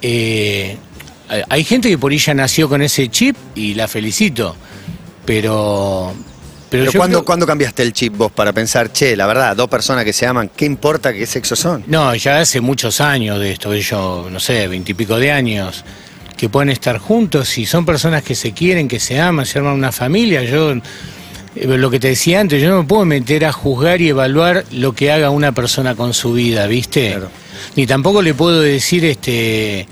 Eh, 0.00 0.76
hay- 1.32 1.42
hay 1.48 1.64
gente 1.64 1.88
que 1.88 1.98
por 1.98 2.12
ahí 2.12 2.18
ya 2.18 2.34
nació 2.34 2.68
con 2.68 2.82
ese 2.82 3.08
chip 3.08 3.36
y 3.54 3.74
la 3.74 3.88
felicito, 3.88 4.54
pero... 5.24 6.12
Pero, 6.70 6.84
Pero 6.86 6.98
¿cuándo, 6.98 7.18
creo- 7.18 7.24
cuándo 7.26 7.46
cambiaste 7.46 7.82
el 7.82 7.92
chip 7.92 8.16
vos 8.16 8.32
para 8.32 8.50
pensar, 8.54 8.90
che, 8.92 9.14
la 9.14 9.26
verdad, 9.26 9.54
dos 9.54 9.68
personas 9.68 10.06
que 10.06 10.14
se 10.14 10.26
aman, 10.26 10.50
¿qué 10.56 10.64
importa 10.64 11.12
qué 11.12 11.26
sexo 11.26 11.54
son? 11.54 11.84
No, 11.86 12.14
ya 12.14 12.40
hace 12.40 12.62
muchos 12.62 12.98
años 13.02 13.38
de 13.38 13.52
esto, 13.52 13.74
yo 13.74 14.28
no 14.30 14.40
sé, 14.40 14.68
veintipico 14.68 15.18
de 15.18 15.30
años, 15.32 15.84
que 16.34 16.48
pueden 16.48 16.70
estar 16.70 16.96
juntos 16.96 17.58
y 17.58 17.66
son 17.66 17.84
personas 17.84 18.22
que 18.22 18.34
se 18.34 18.52
quieren, 18.52 18.88
que 18.88 19.00
se 19.00 19.20
aman, 19.20 19.44
se 19.44 19.58
arman 19.58 19.74
una 19.74 19.92
familia. 19.92 20.42
Yo, 20.44 20.72
eh, 20.72 20.80
lo 21.66 21.90
que 21.90 22.00
te 22.00 22.08
decía 22.08 22.40
antes, 22.40 22.62
yo 22.62 22.70
no 22.70 22.78
me 22.82 22.88
puedo 22.88 23.04
meter 23.04 23.44
a 23.44 23.52
juzgar 23.52 24.00
y 24.00 24.08
evaluar 24.08 24.64
lo 24.72 24.94
que 24.94 25.12
haga 25.12 25.28
una 25.28 25.52
persona 25.52 25.94
con 25.94 26.14
su 26.14 26.32
vida, 26.32 26.66
¿viste? 26.68 27.10
Claro. 27.10 27.28
Ni 27.76 27.86
tampoco 27.86 28.22
le 28.22 28.32
puedo 28.32 28.62
decir, 28.62 29.04
este, 29.04 29.86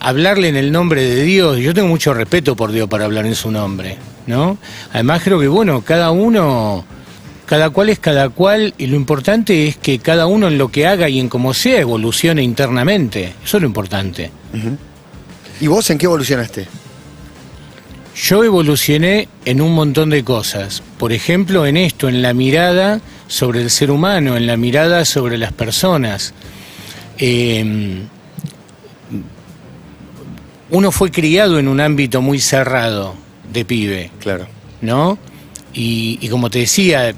hablarle 0.00 0.48
en 0.48 0.56
el 0.56 0.72
nombre 0.72 1.02
de 1.02 1.22
Dios. 1.22 1.58
Yo 1.58 1.74
tengo 1.74 1.88
mucho 1.88 2.14
respeto 2.14 2.56
por 2.56 2.72
Dios 2.72 2.88
para 2.88 3.04
hablar 3.04 3.26
en 3.26 3.34
su 3.34 3.50
nombre, 3.50 3.96
¿no? 4.26 4.58
Además 4.92 5.22
creo 5.22 5.40
que, 5.40 5.48
bueno, 5.48 5.82
cada 5.82 6.10
uno 6.10 6.84
cada 7.48 7.70
cual 7.70 7.88
es 7.88 7.98
cada 7.98 8.28
cual 8.28 8.74
y 8.76 8.88
lo 8.88 8.96
importante 8.96 9.66
es 9.66 9.78
que 9.78 10.00
cada 10.00 10.26
uno 10.26 10.48
en 10.48 10.58
lo 10.58 10.68
que 10.68 10.86
haga 10.86 11.08
y 11.08 11.18
en 11.18 11.30
cómo 11.30 11.54
sea 11.54 11.80
evolucione 11.80 12.42
internamente. 12.42 13.32
Eso 13.42 13.56
es 13.56 13.62
lo 13.62 13.66
importante. 13.66 14.30
¿Y 15.58 15.66
vos 15.66 15.88
en 15.88 15.96
qué 15.96 16.04
evolucionaste? 16.04 16.68
Yo 18.14 18.44
evolucioné 18.44 19.28
en 19.46 19.62
un 19.62 19.74
montón 19.74 20.10
de 20.10 20.22
cosas. 20.24 20.82
Por 20.98 21.10
ejemplo, 21.12 21.64
en 21.64 21.78
esto, 21.78 22.08
en 22.10 22.20
la 22.20 22.34
mirada 22.34 23.00
sobre 23.28 23.62
el 23.62 23.70
ser 23.70 23.90
humano, 23.90 24.36
en 24.36 24.46
la 24.46 24.58
mirada 24.58 25.06
sobre 25.06 25.38
las 25.38 25.52
personas. 25.52 26.34
Eh, 27.16 28.02
uno 30.70 30.92
fue 30.92 31.10
criado 31.10 31.58
en 31.58 31.68
un 31.68 31.80
ámbito 31.80 32.20
muy 32.22 32.40
cerrado 32.40 33.14
de 33.52 33.64
pibe. 33.64 34.10
Claro. 34.20 34.46
¿no? 34.80 35.18
y, 35.74 36.18
y 36.20 36.28
como 36.28 36.50
te 36.50 36.60
decía, 36.60 37.14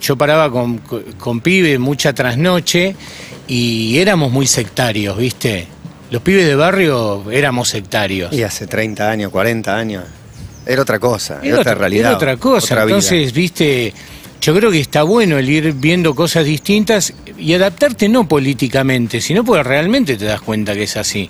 yo 0.00 0.16
paraba 0.16 0.50
con, 0.50 0.78
con, 1.18 1.40
pibe 1.40 1.78
mucha 1.78 2.12
trasnoche 2.14 2.94
y 3.48 3.98
éramos 3.98 4.30
muy 4.32 4.46
sectarios, 4.46 5.16
¿viste? 5.18 5.66
Los 6.10 6.22
pibes 6.22 6.46
de 6.46 6.54
barrio 6.54 7.30
éramos 7.30 7.68
sectarios. 7.68 8.32
Y 8.32 8.42
hace 8.42 8.66
30 8.66 9.10
años, 9.10 9.30
40 9.32 9.76
años, 9.76 10.04
era 10.64 10.82
otra 10.82 10.98
cosa, 10.98 11.38
era, 11.38 11.46
Era 11.46 11.54
otra 11.60 11.72
otra- 11.72 11.80
realidad. 11.80 12.08
era 12.10 12.16
otra 12.16 12.36
cosa. 12.36 12.74
otra 12.74 12.84
vida. 12.84 12.96
Entonces, 12.96 13.32
viste, 13.32 13.92
yo 14.40 14.54
creo 14.54 14.70
que 14.70 14.80
está 14.80 15.02
bueno 15.02 15.38
el 15.38 15.48
ir 15.48 15.72
viendo 15.72 16.14
cosas 16.14 16.44
distintas 16.44 17.12
y 17.38 17.52
adaptarte 17.54 18.08
no 18.08 18.28
políticamente, 18.28 19.20
sino 19.20 19.44
porque 19.44 19.62
realmente 19.64 20.16
te 20.16 20.24
das 20.26 20.40
cuenta 20.40 20.74
que 20.74 20.84
es 20.84 20.96
así. 20.96 21.28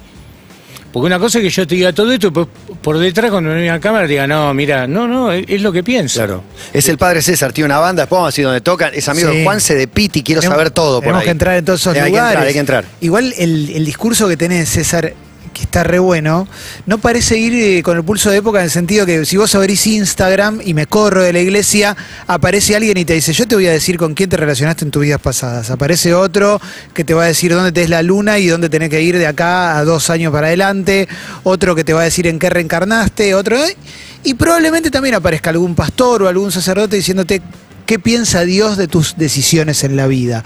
Porque 0.92 1.06
una 1.06 1.18
cosa 1.18 1.38
es 1.38 1.44
que 1.44 1.50
yo 1.50 1.66
te 1.66 1.74
diga 1.74 1.92
todo 1.92 2.12
esto, 2.12 2.26
y 2.26 2.30
por, 2.30 2.48
por 2.48 2.98
detrás 2.98 3.30
cuando 3.30 3.48
me 3.50 3.56
viene 3.56 3.70
a 3.70 3.74
la 3.74 3.80
cámara 3.80 4.06
diga, 4.06 4.26
no, 4.26 4.52
mira, 4.52 4.86
no, 4.86 5.08
no, 5.08 5.32
es, 5.32 5.44
es 5.48 5.62
lo 5.62 5.72
que 5.72 5.82
pienso. 5.82 6.18
Claro. 6.20 6.42
Es 6.72 6.88
el 6.88 6.98
padre 6.98 7.22
César, 7.22 7.52
tiene 7.52 7.66
una 7.66 7.78
banda, 7.78 8.02
después 8.02 8.18
vamos 8.18 8.38
a 8.38 8.42
donde 8.42 8.60
tocan, 8.60 8.90
es 8.94 9.08
amigo 9.08 9.30
Sí. 9.30 9.38
de 9.38 9.44
Juanse 9.44 9.74
de 9.74 9.88
Piti, 9.88 10.22
quiero 10.22 10.40
Tenemos- 10.42 10.58
saber 10.58 10.70
todo 10.70 10.96
por 10.96 11.04
Tenemos 11.04 11.20
ahí. 11.20 11.24
que 11.24 11.30
entrar 11.30 11.56
en 11.56 11.64
todos 11.64 11.80
esos 11.80 11.96
Eh, 11.96 12.00
hay 12.00 12.04
que 12.04 12.10
lugares. 12.10 12.30
entrar, 12.32 12.46
hay 12.46 12.52
que 12.52 12.58
entrar. 12.60 12.84
Igual 13.00 13.34
el, 13.38 13.70
el 13.70 13.84
discurso 13.86 14.28
que 14.28 14.36
tenés, 14.36 14.68
César, 14.68 15.14
que 15.52 15.62
está 15.62 15.84
re 15.84 15.98
bueno, 15.98 16.48
no 16.86 16.98
parece 16.98 17.38
ir 17.38 17.54
eh, 17.54 17.82
con 17.82 17.96
el 17.96 18.04
pulso 18.04 18.30
de 18.30 18.38
época 18.38 18.58
en 18.58 18.64
el 18.64 18.70
sentido 18.70 19.06
que 19.06 19.24
si 19.24 19.36
vos 19.36 19.54
abrís 19.54 19.86
Instagram 19.86 20.60
y 20.64 20.74
me 20.74 20.86
corro 20.86 21.22
de 21.22 21.32
la 21.32 21.40
iglesia, 21.40 21.96
aparece 22.26 22.76
alguien 22.76 22.96
y 22.96 23.04
te 23.04 23.14
dice, 23.14 23.32
yo 23.32 23.46
te 23.46 23.54
voy 23.54 23.66
a 23.66 23.72
decir 23.72 23.96
con 23.98 24.14
quién 24.14 24.30
te 24.30 24.36
relacionaste 24.36 24.84
en 24.84 24.90
tus 24.90 25.02
vidas 25.02 25.20
pasadas. 25.20 25.70
Aparece 25.70 26.14
otro 26.14 26.60
que 26.94 27.04
te 27.04 27.14
va 27.14 27.24
a 27.24 27.26
decir 27.26 27.52
dónde 27.54 27.72
te 27.72 27.82
es 27.82 27.90
la 27.90 28.02
luna 28.02 28.38
y 28.38 28.46
dónde 28.46 28.68
tenés 28.68 28.90
que 28.90 29.02
ir 29.02 29.18
de 29.18 29.26
acá 29.26 29.78
a 29.78 29.84
dos 29.84 30.10
años 30.10 30.32
para 30.32 30.48
adelante, 30.48 31.08
otro 31.42 31.74
que 31.74 31.84
te 31.84 31.92
va 31.92 32.02
a 32.02 32.04
decir 32.04 32.26
en 32.26 32.38
qué 32.38 32.50
reencarnaste, 32.50 33.34
otro... 33.34 33.56
¿eh? 33.56 33.76
Y 34.24 34.34
probablemente 34.34 34.90
también 34.90 35.16
aparezca 35.16 35.50
algún 35.50 35.74
pastor 35.74 36.22
o 36.22 36.28
algún 36.28 36.52
sacerdote 36.52 36.94
diciéndote 36.94 37.42
qué 37.86 37.98
piensa 37.98 38.42
Dios 38.42 38.76
de 38.76 38.86
tus 38.86 39.16
decisiones 39.16 39.82
en 39.82 39.96
la 39.96 40.06
vida. 40.06 40.44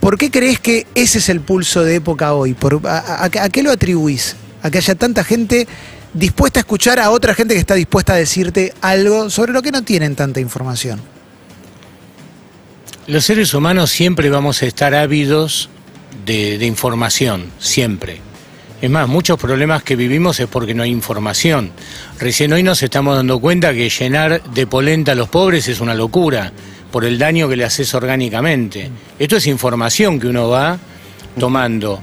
¿Por 0.00 0.16
qué 0.16 0.30
crees 0.30 0.58
que 0.58 0.86
ese 0.94 1.18
es 1.18 1.28
el 1.28 1.40
pulso 1.40 1.84
de 1.84 1.96
época 1.96 2.32
hoy? 2.32 2.56
A 2.84 3.28
qué 3.52 3.62
lo 3.62 3.70
atribuís? 3.70 4.34
A 4.62 4.70
que 4.70 4.78
haya 4.78 4.94
tanta 4.94 5.24
gente 5.24 5.68
dispuesta 6.14 6.60
a 6.60 6.62
escuchar 6.62 6.98
a 6.98 7.10
otra 7.10 7.34
gente 7.34 7.54
que 7.54 7.60
está 7.60 7.74
dispuesta 7.74 8.14
a 8.14 8.16
decirte 8.16 8.72
algo 8.80 9.30
sobre 9.30 9.52
lo 9.52 9.62
que 9.62 9.70
no 9.70 9.82
tienen 9.82 10.16
tanta 10.16 10.40
información. 10.40 11.00
Los 13.06 13.24
seres 13.24 13.52
humanos 13.54 13.90
siempre 13.90 14.30
vamos 14.30 14.62
a 14.62 14.66
estar 14.66 14.94
ávidos 14.94 15.68
de, 16.24 16.58
de 16.58 16.66
información, 16.66 17.50
siempre. 17.58 18.20
Es 18.80 18.88
más, 18.88 19.08
muchos 19.08 19.38
problemas 19.38 19.82
que 19.82 19.96
vivimos 19.96 20.40
es 20.40 20.46
porque 20.46 20.74
no 20.74 20.82
hay 20.82 20.90
información. 20.90 21.70
Recién 22.18 22.52
hoy 22.52 22.62
nos 22.62 22.82
estamos 22.82 23.14
dando 23.14 23.38
cuenta 23.38 23.74
que 23.74 23.90
llenar 23.90 24.42
de 24.42 24.66
polenta 24.66 25.12
a 25.12 25.14
los 25.14 25.28
pobres 25.28 25.68
es 25.68 25.80
una 25.80 25.94
locura 25.94 26.52
por 26.90 27.04
el 27.04 27.18
daño 27.18 27.48
que 27.48 27.56
le 27.56 27.64
haces 27.64 27.92
orgánicamente. 27.94 28.90
Esto 29.18 29.36
es 29.36 29.46
información 29.46 30.18
que 30.18 30.26
uno 30.28 30.48
va 30.48 30.78
tomando. 31.38 32.00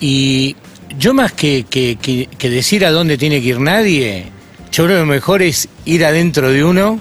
Y 0.00 0.56
yo 0.98 1.14
más 1.14 1.32
que, 1.32 1.64
que- 1.68 1.96
que- 2.00 2.28
que 2.38 2.50
decir 2.50 2.84
a 2.84 2.90
dónde 2.90 3.16
tiene 3.18 3.40
que 3.40 3.48
ir 3.48 3.60
nadie, 3.60 4.24
yo 4.72 4.84
creo 4.84 4.96
que 4.96 5.00
lo 5.00 5.06
mejor 5.06 5.42
es 5.42 5.68
ir 5.84 6.04
adentro 6.04 6.50
de 6.50 6.64
uno 6.64 6.98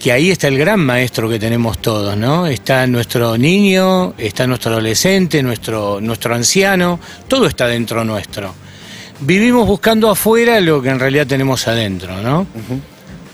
que 0.00 0.12
ahí 0.12 0.30
está 0.30 0.48
el 0.48 0.58
gran 0.58 0.80
maestro 0.80 1.28
que 1.28 1.38
tenemos 1.38 1.78
todos, 1.78 2.16
¿no? 2.16 2.46
Está 2.46 2.86
nuestro 2.86 3.36
niño, 3.38 4.14
está 4.18 4.46
nuestro 4.46 4.72
adolescente, 4.72 5.42
nuestro, 5.42 6.00
nuestro 6.02 6.34
anciano, 6.34 7.00
todo 7.28 7.46
está 7.46 7.66
dentro 7.66 8.04
nuestro. 8.04 8.54
Vivimos 9.20 9.66
buscando 9.66 10.10
afuera 10.10 10.60
lo 10.60 10.82
que 10.82 10.90
en 10.90 11.00
realidad 11.00 11.26
tenemos 11.26 11.66
adentro, 11.66 12.20
¿no? 12.20 12.46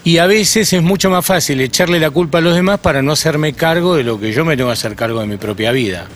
Y 0.05 0.19
a 0.19 0.27
veces 0.27 0.73
es 0.73 0.83
mucho 0.83 1.11
más 1.11 1.25
fácil 1.25 1.61
echarle 1.61 2.01
la 2.01 2.11
culpa 2.11 2.39
a 2.39 2.41
los 2.41 2.55
demás 2.55 2.81
para 2.81 3.03
no 3.03 3.13
hacerme 3.13 3.53
cargo 3.53 3.95
de 3.95 4.03
lo 4.03 4.19
que 4.19 4.33
yo 4.33 4.45
me 4.45 4.57
tengo 4.57 4.71
que 4.71 4.75
hacer 4.75 4.97
cargo 4.97 5.21
de 5.21 5.27
mi 5.27 5.37
propia 5.37 5.71
vida. 5.71 6.07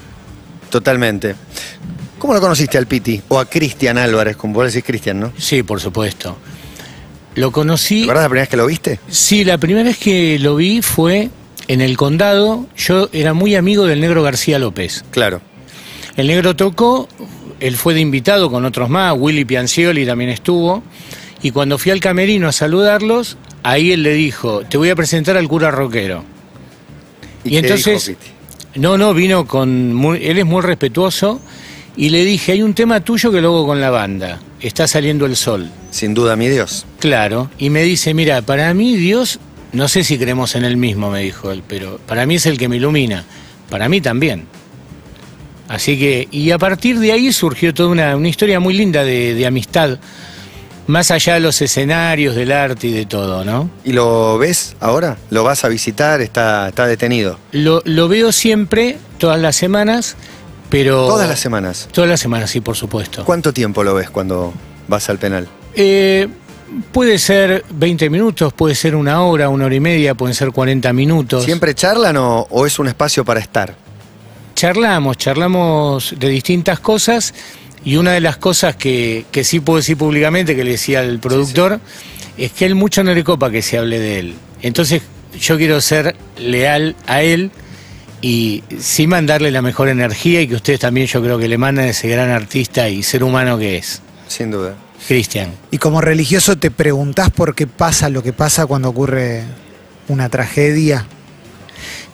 Totalmente. 0.70 1.36
¿Cómo 2.18 2.34
lo 2.34 2.40
conociste 2.40 2.78
al 2.78 2.86
Piti? 2.86 3.22
O 3.28 3.38
a 3.38 3.44
Cristian 3.44 3.98
Álvarez, 3.98 4.36
como 4.36 4.54
vos 4.54 4.72
decís 4.72 4.84
Cristian, 4.84 5.20
¿no? 5.20 5.32
Sí, 5.38 5.62
por 5.62 5.80
supuesto. 5.80 6.36
Lo 7.36 7.52
conocí. 7.52 8.06
¿Te 8.06 8.14
la 8.14 8.28
primera 8.28 8.42
vez 8.42 8.48
que 8.48 8.56
lo 8.56 8.66
viste? 8.66 8.98
Sí, 9.08 9.44
la 9.44 9.58
primera 9.58 9.84
vez 9.84 9.98
que 9.98 10.38
lo 10.38 10.56
vi 10.56 10.82
fue 10.82 11.30
en 11.68 11.80
el 11.80 11.96
condado. 11.96 12.66
Yo 12.76 13.08
era 13.12 13.34
muy 13.34 13.54
amigo 13.54 13.84
del 13.84 14.00
negro 14.00 14.22
García 14.22 14.58
López. 14.58 15.04
Claro. 15.10 15.42
El 16.16 16.28
negro 16.28 16.56
tocó, 16.56 17.08
él 17.60 17.76
fue 17.76 17.92
de 17.92 18.00
invitado 18.00 18.50
con 18.50 18.64
otros 18.64 18.88
más, 18.88 19.14
Willy 19.16 19.44
Piancioli 19.44 20.06
también 20.06 20.30
estuvo. 20.30 20.82
Y 21.42 21.50
cuando 21.50 21.76
fui 21.76 21.92
al 21.92 22.00
camerino 22.00 22.48
a 22.48 22.52
saludarlos, 22.52 23.36
ahí 23.70 23.92
él 23.92 24.02
le 24.02 24.14
dijo: 24.14 24.62
Te 24.68 24.76
voy 24.76 24.90
a 24.90 24.96
presentar 24.96 25.36
al 25.36 25.48
cura 25.48 25.70
rockero. 25.70 26.24
Y 27.44 27.56
entonces- 27.56 28.06
dijo? 28.08 28.20
No, 28.76 28.98
no, 28.98 29.14
vino 29.14 29.46
con. 29.46 29.94
muy- 29.94 30.24
él 30.26 30.38
es 30.38 30.44
muy 30.44 30.62
respetuoso. 30.62 31.40
Y 31.96 32.10
le 32.10 32.24
dije: 32.24 32.52
Hay 32.52 32.62
un 32.62 32.74
tema 32.74 33.00
tuyo 33.00 33.30
que 33.32 33.40
lo 33.40 33.48
hago 33.48 33.66
con 33.66 33.80
la 33.80 33.90
banda. 33.90 34.40
Está 34.60 34.86
saliendo 34.86 35.26
el 35.26 35.36
sol. 35.36 35.70
Sin 35.90 36.12
duda, 36.14 36.36
mi 36.36 36.48
Dios. 36.48 36.86
Claro, 36.98 37.50
y 37.58 37.70
me 37.70 37.82
dice, 37.82 38.12
mira, 38.14 38.42
para 38.42 38.72
mí 38.74 38.96
Dios, 38.96 39.38
no 39.72 39.86
sé 39.88 40.02
si 40.04 40.18
creemos 40.18 40.54
en 40.56 40.64
él 40.64 40.76
mismo, 40.76 41.10
me 41.10 41.20
dijo 41.22 41.50
él, 41.52 41.62
pero 41.66 41.98
para 42.06 42.26
mí 42.26 42.34
es 42.34 42.46
el 42.46 42.58
que 42.58 42.68
me 42.68 42.76
ilumina, 42.76 43.24
para 43.70 43.88
mí 43.88 44.00
también. 44.00 44.44
Así 45.68 45.98
que, 45.98 46.28
y 46.30 46.50
a 46.52 46.58
partir 46.58 46.98
de 46.98 47.12
ahí 47.12 47.32
surgió 47.32 47.72
toda 47.74 47.88
una, 47.90 48.16
una 48.16 48.28
historia 48.28 48.60
muy 48.60 48.74
linda 48.74 49.04
de, 49.04 49.34
de 49.34 49.46
amistad, 49.46 49.98
más 50.86 51.10
allá 51.10 51.34
de 51.34 51.40
los 51.40 51.60
escenarios, 51.62 52.34
del 52.34 52.52
arte 52.52 52.88
y 52.88 52.92
de 52.92 53.06
todo, 53.06 53.44
¿no? 53.44 53.70
¿Y 53.84 53.92
lo 53.92 54.38
ves 54.38 54.76
ahora? 54.80 55.16
¿Lo 55.30 55.44
vas 55.44 55.64
a 55.64 55.68
visitar? 55.68 56.20
¿Está, 56.20 56.68
está 56.68 56.86
detenido? 56.86 57.38
Lo, 57.52 57.82
lo 57.84 58.08
veo 58.08 58.32
siempre, 58.32 58.98
todas 59.18 59.40
las 59.40 59.56
semanas, 59.56 60.16
pero... 60.70 61.06
Todas 61.06 61.28
las 61.28 61.40
semanas. 61.40 61.88
Todas 61.92 62.08
las 62.08 62.20
semanas, 62.20 62.50
sí, 62.50 62.60
por 62.60 62.76
supuesto. 62.76 63.24
¿Cuánto 63.24 63.52
tiempo 63.52 63.82
lo 63.82 63.94
ves 63.94 64.10
cuando 64.10 64.52
vas 64.88 65.08
al 65.10 65.18
penal? 65.18 65.48
Eh, 65.74 66.28
puede 66.92 67.18
ser 67.18 67.64
20 67.70 68.08
minutos, 68.10 68.52
puede 68.52 68.74
ser 68.74 68.94
una 68.94 69.22
hora, 69.22 69.48
una 69.48 69.66
hora 69.66 69.74
y 69.74 69.80
media, 69.80 70.14
pueden 70.14 70.34
ser 70.34 70.52
40 70.52 70.92
minutos. 70.92 71.44
¿Siempre 71.44 71.74
charlan 71.74 72.16
o, 72.16 72.46
o 72.50 72.66
es 72.66 72.78
un 72.78 72.88
espacio 72.88 73.24
para 73.24 73.40
estar? 73.40 73.86
charlamos, 74.56 75.18
charlamos 75.18 76.14
de 76.18 76.28
distintas 76.30 76.80
cosas 76.80 77.34
y 77.86 77.96
una 77.96 78.10
de 78.10 78.20
las 78.20 78.36
cosas 78.36 78.74
que, 78.74 79.24
que 79.30 79.44
sí 79.44 79.60
puedo 79.60 79.76
decir 79.76 79.96
públicamente, 79.96 80.56
que 80.56 80.64
le 80.64 80.72
decía 80.72 81.00
al 81.00 81.20
productor, 81.20 81.78
es 82.36 82.50
que 82.50 82.66
él 82.66 82.74
mucho 82.74 83.04
no 83.04 83.14
le 83.14 83.22
copa 83.22 83.48
que 83.48 83.62
se 83.62 83.78
hable 83.78 84.00
de 84.00 84.18
él. 84.18 84.34
Entonces 84.60 85.02
yo 85.40 85.56
quiero 85.56 85.80
ser 85.80 86.16
leal 86.36 86.96
a 87.06 87.22
él 87.22 87.52
y 88.20 88.64
sí 88.80 89.06
mandarle 89.06 89.52
la 89.52 89.62
mejor 89.62 89.88
energía 89.88 90.40
y 90.42 90.48
que 90.48 90.56
ustedes 90.56 90.80
también 90.80 91.06
yo 91.06 91.22
creo 91.22 91.38
que 91.38 91.46
le 91.46 91.58
mandan 91.58 91.84
ese 91.84 92.08
gran 92.08 92.30
artista 92.30 92.88
y 92.88 93.04
ser 93.04 93.22
humano 93.22 93.56
que 93.56 93.76
es. 93.76 94.02
Sin 94.26 94.50
duda. 94.50 94.74
Cristian. 95.06 95.52
Y 95.70 95.78
como 95.78 96.00
religioso 96.00 96.58
te 96.58 96.72
preguntás 96.72 97.30
por 97.30 97.54
qué 97.54 97.68
pasa 97.68 98.08
lo 98.08 98.20
que 98.20 98.32
pasa 98.32 98.66
cuando 98.66 98.88
ocurre 98.88 99.44
una 100.08 100.28
tragedia. 100.28 101.06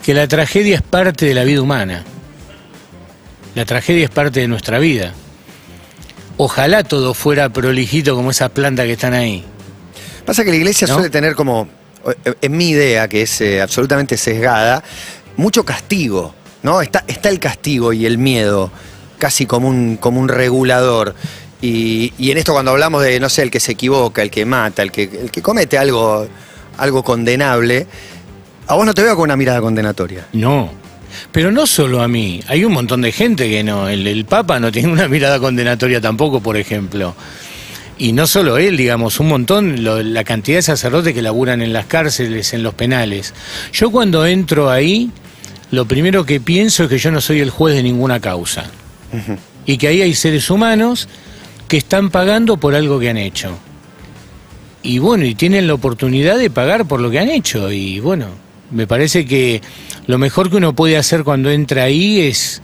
Que 0.02 0.12
la 0.12 0.28
tragedia 0.28 0.76
es 0.76 0.82
parte 0.82 1.24
de 1.24 1.32
la 1.32 1.44
vida 1.44 1.62
humana. 1.62 2.04
La 3.54 3.64
tragedia 3.64 4.04
es 4.04 4.10
parte 4.10 4.40
de 4.40 4.48
nuestra 4.48 4.78
vida. 4.78 5.14
Ojalá 6.44 6.82
todo 6.82 7.14
fuera 7.14 7.50
prolijito 7.50 8.16
como 8.16 8.32
esas 8.32 8.50
plantas 8.50 8.86
que 8.86 8.94
están 8.94 9.14
ahí. 9.14 9.44
Pasa 10.26 10.42
que 10.42 10.50
la 10.50 10.56
iglesia 10.56 10.88
¿No? 10.88 10.94
suele 10.94 11.08
tener 11.08 11.36
como, 11.36 11.68
eh, 12.24 12.34
en 12.42 12.56
mi 12.56 12.70
idea, 12.70 13.06
que 13.06 13.22
es 13.22 13.40
eh, 13.42 13.62
absolutamente 13.62 14.16
sesgada, 14.16 14.82
mucho 15.36 15.64
castigo, 15.64 16.34
¿no? 16.64 16.82
Está, 16.82 17.04
está 17.06 17.28
el 17.28 17.38
castigo 17.38 17.92
y 17.92 18.06
el 18.06 18.18
miedo, 18.18 18.72
casi 19.18 19.46
como 19.46 19.68
un, 19.68 19.96
como 19.98 20.18
un 20.18 20.28
regulador. 20.28 21.14
Y, 21.60 22.12
y 22.18 22.32
en 22.32 22.38
esto 22.38 22.54
cuando 22.54 22.72
hablamos 22.72 23.04
de, 23.04 23.20
no 23.20 23.28
sé, 23.28 23.42
el 23.42 23.50
que 23.52 23.60
se 23.60 23.70
equivoca, 23.70 24.20
el 24.20 24.32
que 24.32 24.44
mata, 24.44 24.82
el 24.82 24.90
que, 24.90 25.04
el 25.04 25.30
que 25.30 25.42
comete 25.42 25.78
algo, 25.78 26.26
algo 26.76 27.04
condenable, 27.04 27.86
a 28.66 28.74
vos 28.74 28.84
no 28.84 28.94
te 28.94 29.02
veo 29.04 29.14
con 29.14 29.22
una 29.22 29.36
mirada 29.36 29.60
condenatoria. 29.60 30.26
No. 30.32 30.72
Pero 31.30 31.52
no 31.52 31.66
solo 31.66 32.02
a 32.02 32.08
mí, 32.08 32.40
hay 32.48 32.64
un 32.64 32.72
montón 32.72 33.00
de 33.02 33.12
gente 33.12 33.48
que 33.48 33.62
no. 33.62 33.88
El, 33.88 34.06
el 34.06 34.24
Papa 34.24 34.58
no 34.60 34.70
tiene 34.72 34.88
una 34.92 35.08
mirada 35.08 35.38
condenatoria 35.38 36.00
tampoco, 36.00 36.40
por 36.40 36.56
ejemplo. 36.56 37.14
Y 37.98 38.12
no 38.12 38.26
solo 38.26 38.58
él, 38.58 38.76
digamos, 38.76 39.20
un 39.20 39.28
montón, 39.28 39.84
lo- 39.84 40.02
la 40.02 40.24
cantidad 40.24 40.58
de 40.58 40.62
sacerdotes 40.62 41.14
que 41.14 41.22
laburan 41.22 41.62
en 41.62 41.72
las 41.72 41.86
cárceles, 41.86 42.52
en 42.52 42.62
los 42.62 42.74
penales. 42.74 43.32
Yo 43.72 43.90
cuando 43.90 44.26
entro 44.26 44.70
ahí, 44.70 45.10
lo 45.70 45.84
primero 45.86 46.24
que 46.26 46.40
pienso 46.40 46.84
es 46.84 46.88
que 46.88 46.98
yo 46.98 47.10
no 47.12 47.20
soy 47.20 47.40
el 47.40 47.50
juez 47.50 47.76
de 47.76 47.82
ninguna 47.82 48.18
causa. 48.20 48.64
Y 49.66 49.76
que 49.76 49.88
ahí 49.88 50.02
hay 50.02 50.14
seres 50.14 50.50
humanos 50.50 51.08
que 51.68 51.76
están 51.76 52.10
pagando 52.10 52.56
por 52.56 52.74
algo 52.74 52.98
que 52.98 53.10
han 53.10 53.18
hecho. 53.18 53.56
Y 54.82 54.98
bueno, 54.98 55.24
y 55.24 55.34
tienen 55.36 55.68
la 55.68 55.74
oportunidad 55.74 56.38
de 56.38 56.50
pagar 56.50 56.86
por 56.86 57.00
lo 57.00 57.10
que 57.10 57.20
han 57.20 57.28
hecho. 57.28 57.70
Y 57.70 58.00
bueno, 58.00 58.26
me 58.72 58.86
parece 58.86 59.24
que 59.26 59.60
lo 60.06 60.18
mejor 60.18 60.50
que 60.50 60.56
uno 60.56 60.74
puede 60.74 60.96
hacer 60.96 61.24
cuando 61.24 61.50
entra 61.50 61.84
ahí 61.84 62.20
es 62.20 62.60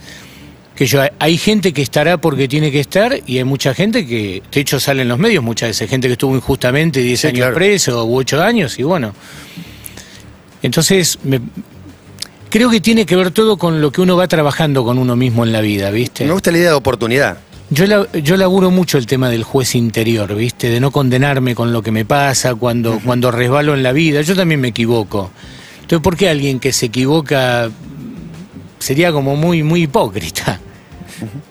que 0.75 0.87
yo 0.87 1.03
hay 1.19 1.37
gente 1.39 1.73
que 1.73 1.83
estará 1.83 2.19
porque 2.19 2.47
tiene 2.49 2.71
que 2.71 2.81
estar 2.81 3.19
y 3.27 3.39
hay 3.39 3.45
mucha 3.45 3.75
gente 3.75 4.07
que, 4.07 4.43
de 4.53 4.61
hecho, 4.61 4.79
sale 4.79 5.03
en 5.03 5.09
los 5.09 5.19
medios 5.19 5.43
muchas 5.43 5.71
veces, 5.71 5.91
gente 5.91 6.07
que 6.07 6.13
estuvo 6.13 6.35
injustamente 6.37 7.01
10 7.01 7.21
Sí, 7.21 7.27
años 7.27 7.39
claro. 7.39 7.55
preso 7.57 8.05
u 8.05 8.17
8 8.17 8.43
años 8.43 8.79
y 8.79 8.85
bueno. 8.85 9.13
Entonces, 10.63 11.19
me- 11.25 11.41
creo 12.51 12.71
que 12.71 12.81
tiene 12.81 13.07
que 13.07 13.17
ver 13.17 13.31
todo 13.31 13.57
con 13.57 13.81
lo 13.81 13.91
que 13.93 14.01
uno 14.01 14.17
va 14.17 14.27
trabajando 14.29 14.85
con 14.85 14.99
uno 14.99 15.17
mismo 15.17 15.45
en 15.45 15.53
la 15.53 15.61
vida, 15.61 15.91
¿viste? 15.91 16.25
Me 16.25 16.33
gusta 16.33 16.51
la 16.51 16.59
idea 16.59 16.71
de 16.71 16.75
oportunidad. 16.77 17.39
Yo, 17.71 17.87
la- 17.87 18.11
yo 18.13 18.37
laburo 18.37 18.71
mucho 18.71 18.99
el 18.99 19.07
tema 19.07 19.29
del 19.29 19.45
juez 19.45 19.75
interior, 19.75 20.35
¿viste? 20.35 20.71
De 20.71 20.81
no 20.81 20.91
condenarme 20.91 21.55
con 21.55 21.73
lo 21.73 21.83
que 21.83 21.91
me 21.91 22.05
pasa 22.05 22.55
cuando, 22.55 22.99
cuando 23.05 23.31
resbalo 23.31 23.75
en 23.75 23.83
la 23.83 23.93
vida. 23.93 24.23
Yo 24.23 24.35
también 24.35 24.61
me 24.61 24.69
equivoco. 24.69 25.31
Entonces, 25.89 26.03
¿por 26.05 26.17
qué 26.19 26.29
alguien 26.29 26.61
que 26.61 26.71
se 26.75 26.87
equivoca 26.87 27.71
sería 28.79 29.11
como 29.11 29.37
muy, 29.37 29.63
muy 29.63 29.85
hipócrita? 29.85 30.61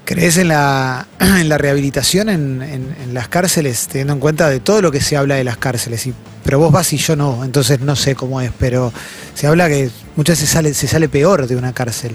¿Crees 0.05 0.37
en 0.37 0.49
la, 0.49 1.07
en 1.19 1.49
la 1.49 1.57
rehabilitación 1.57 2.29
en, 2.29 2.61
en- 2.61 2.95
en 3.03 3.13
las 3.15 3.27
cárceles, 3.29 3.87
teniendo 3.87 4.13
en 4.13 4.19
cuenta 4.19 4.47
de 4.49 4.59
todo 4.59 4.81
lo 4.83 4.91
que 4.91 5.01
se 5.01 5.17
habla 5.17 5.35
de 5.35 5.43
las 5.43 5.57
cárceles? 5.57 6.05
Y, 6.05 6.13
pero 6.43 6.59
vos 6.59 6.71
vas 6.71 6.93
y 6.93 6.97
yo 6.97 7.15
no, 7.15 7.43
entonces 7.43 7.79
no 7.81 7.95
sé 7.95 8.13
cómo 8.13 8.39
es, 8.39 8.51
pero 8.59 8.93
se 9.33 9.47
habla 9.47 9.67
que 9.69 9.89
muchas 10.15 10.37
veces 10.37 10.49
sale, 10.51 10.73
se 10.75 10.87
sale 10.87 11.09
peor 11.09 11.47
de 11.47 11.55
una 11.55 11.73
cárcel. 11.73 12.11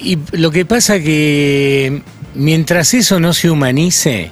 Y 0.00 0.16
lo 0.32 0.50
que 0.52 0.64
pasa 0.64 1.00
que 1.00 2.02
mientras 2.36 2.94
eso 2.94 3.18
no 3.18 3.32
se 3.34 3.50
humanice, 3.50 4.30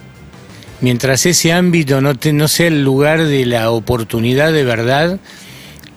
mientras 0.80 1.26
ese 1.26 1.52
ámbito 1.52 2.00
no, 2.00 2.14
te- 2.14 2.32
no 2.32 2.46
sea 2.46 2.68
el 2.68 2.84
lugar 2.84 3.24
de 3.24 3.44
la 3.46 3.70
oportunidad 3.72 4.52
de 4.52 4.62
verdad, 4.64 5.18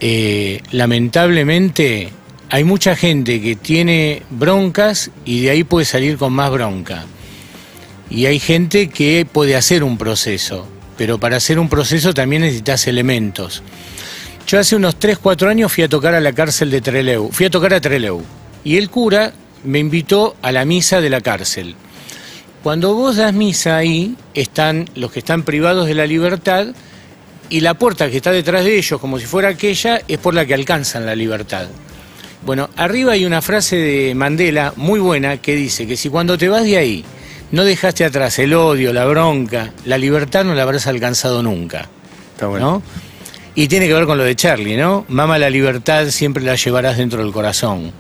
eh, 0.03 0.61
lamentablemente 0.71 2.09
hay 2.49 2.63
mucha 2.63 2.95
gente 2.95 3.39
que 3.39 3.55
tiene 3.55 4.23
broncas 4.31 5.11
y 5.25 5.41
de 5.41 5.51
ahí 5.51 5.63
puede 5.63 5.85
salir 5.85 6.17
con 6.17 6.33
más 6.33 6.49
bronca. 6.51 7.05
Y 8.09 8.25
hay 8.25 8.39
gente 8.39 8.89
que 8.89 9.25
puede 9.31 9.55
hacer 9.55 9.83
un 9.83 9.97
proceso, 9.97 10.67
pero 10.97 11.19
para 11.19 11.37
hacer 11.37 11.59
un 11.59 11.69
proceso 11.69 12.13
también 12.13 12.41
necesitas 12.41 12.87
elementos. 12.87 13.61
Yo 14.47 14.59
hace 14.59 14.75
unos 14.75 14.97
3, 14.97 15.19
4 15.19 15.49
años 15.49 15.71
fui 15.71 15.83
a 15.83 15.89
tocar 15.89 16.15
a 16.15 16.19
la 16.19 16.33
cárcel 16.33 16.71
de 16.71 16.81
Trelew, 16.81 17.29
fui 17.31 17.45
a 17.45 17.51
tocar 17.51 17.73
a 17.73 17.79
Trelew, 17.79 18.21
y 18.63 18.77
el 18.77 18.89
cura 18.89 19.33
me 19.63 19.79
invitó 19.79 20.35
a 20.41 20.51
la 20.51 20.65
misa 20.65 20.99
de 20.99 21.11
la 21.11 21.21
cárcel. 21.21 21.75
Cuando 22.63 22.95
vos 22.95 23.17
das 23.17 23.33
misa 23.33 23.77
ahí, 23.77 24.15
están 24.33 24.89
los 24.95 25.11
que 25.11 25.19
están 25.19 25.43
privados 25.43 25.87
de 25.87 25.95
la 25.95 26.07
libertad 26.07 26.67
y 27.51 27.59
la 27.59 27.73
puerta 27.73 28.09
que 28.09 28.17
está 28.17 28.31
detrás 28.31 28.63
de 28.63 28.77
ellos, 28.77 28.99
como 28.99 29.19
si 29.19 29.25
fuera 29.25 29.49
aquella, 29.49 30.01
es 30.07 30.17
por 30.17 30.33
la 30.33 30.45
que 30.45 30.53
alcanzan 30.53 31.05
la 31.05 31.13
libertad. 31.13 31.67
Bueno, 32.45 32.69
arriba 32.77 33.11
hay 33.11 33.25
una 33.25 33.41
frase 33.41 33.75
de 33.75 34.15
Mandela 34.15 34.73
muy 34.77 35.01
buena 35.01 35.37
que 35.37 35.53
dice 35.53 35.85
que 35.85 35.97
si 35.97 36.09
cuando 36.09 36.37
te 36.37 36.47
vas 36.47 36.63
de 36.63 36.77
ahí 36.77 37.05
no 37.51 37.65
dejaste 37.65 38.05
atrás 38.05 38.39
el 38.39 38.53
odio, 38.53 38.93
la 38.93 39.05
bronca, 39.05 39.73
la 39.85 39.97
libertad 39.97 40.45
no 40.45 40.55
la 40.55 40.63
habrás 40.63 40.87
alcanzado 40.87 41.43
nunca. 41.43 41.89
Está 42.33 42.47
bueno. 42.47 42.71
¿no? 42.71 42.83
Y 43.53 43.67
tiene 43.67 43.87
que 43.87 43.93
ver 43.93 44.05
con 44.05 44.17
lo 44.17 44.23
de 44.23 44.33
Charlie, 44.33 44.77
¿no? 44.77 45.05
Mama 45.09 45.37
la 45.37 45.49
libertad 45.49 46.07
siempre 46.07 46.41
la 46.43 46.55
llevarás 46.55 46.97
dentro 46.97 47.21
del 47.21 47.33
corazón. 47.33 47.91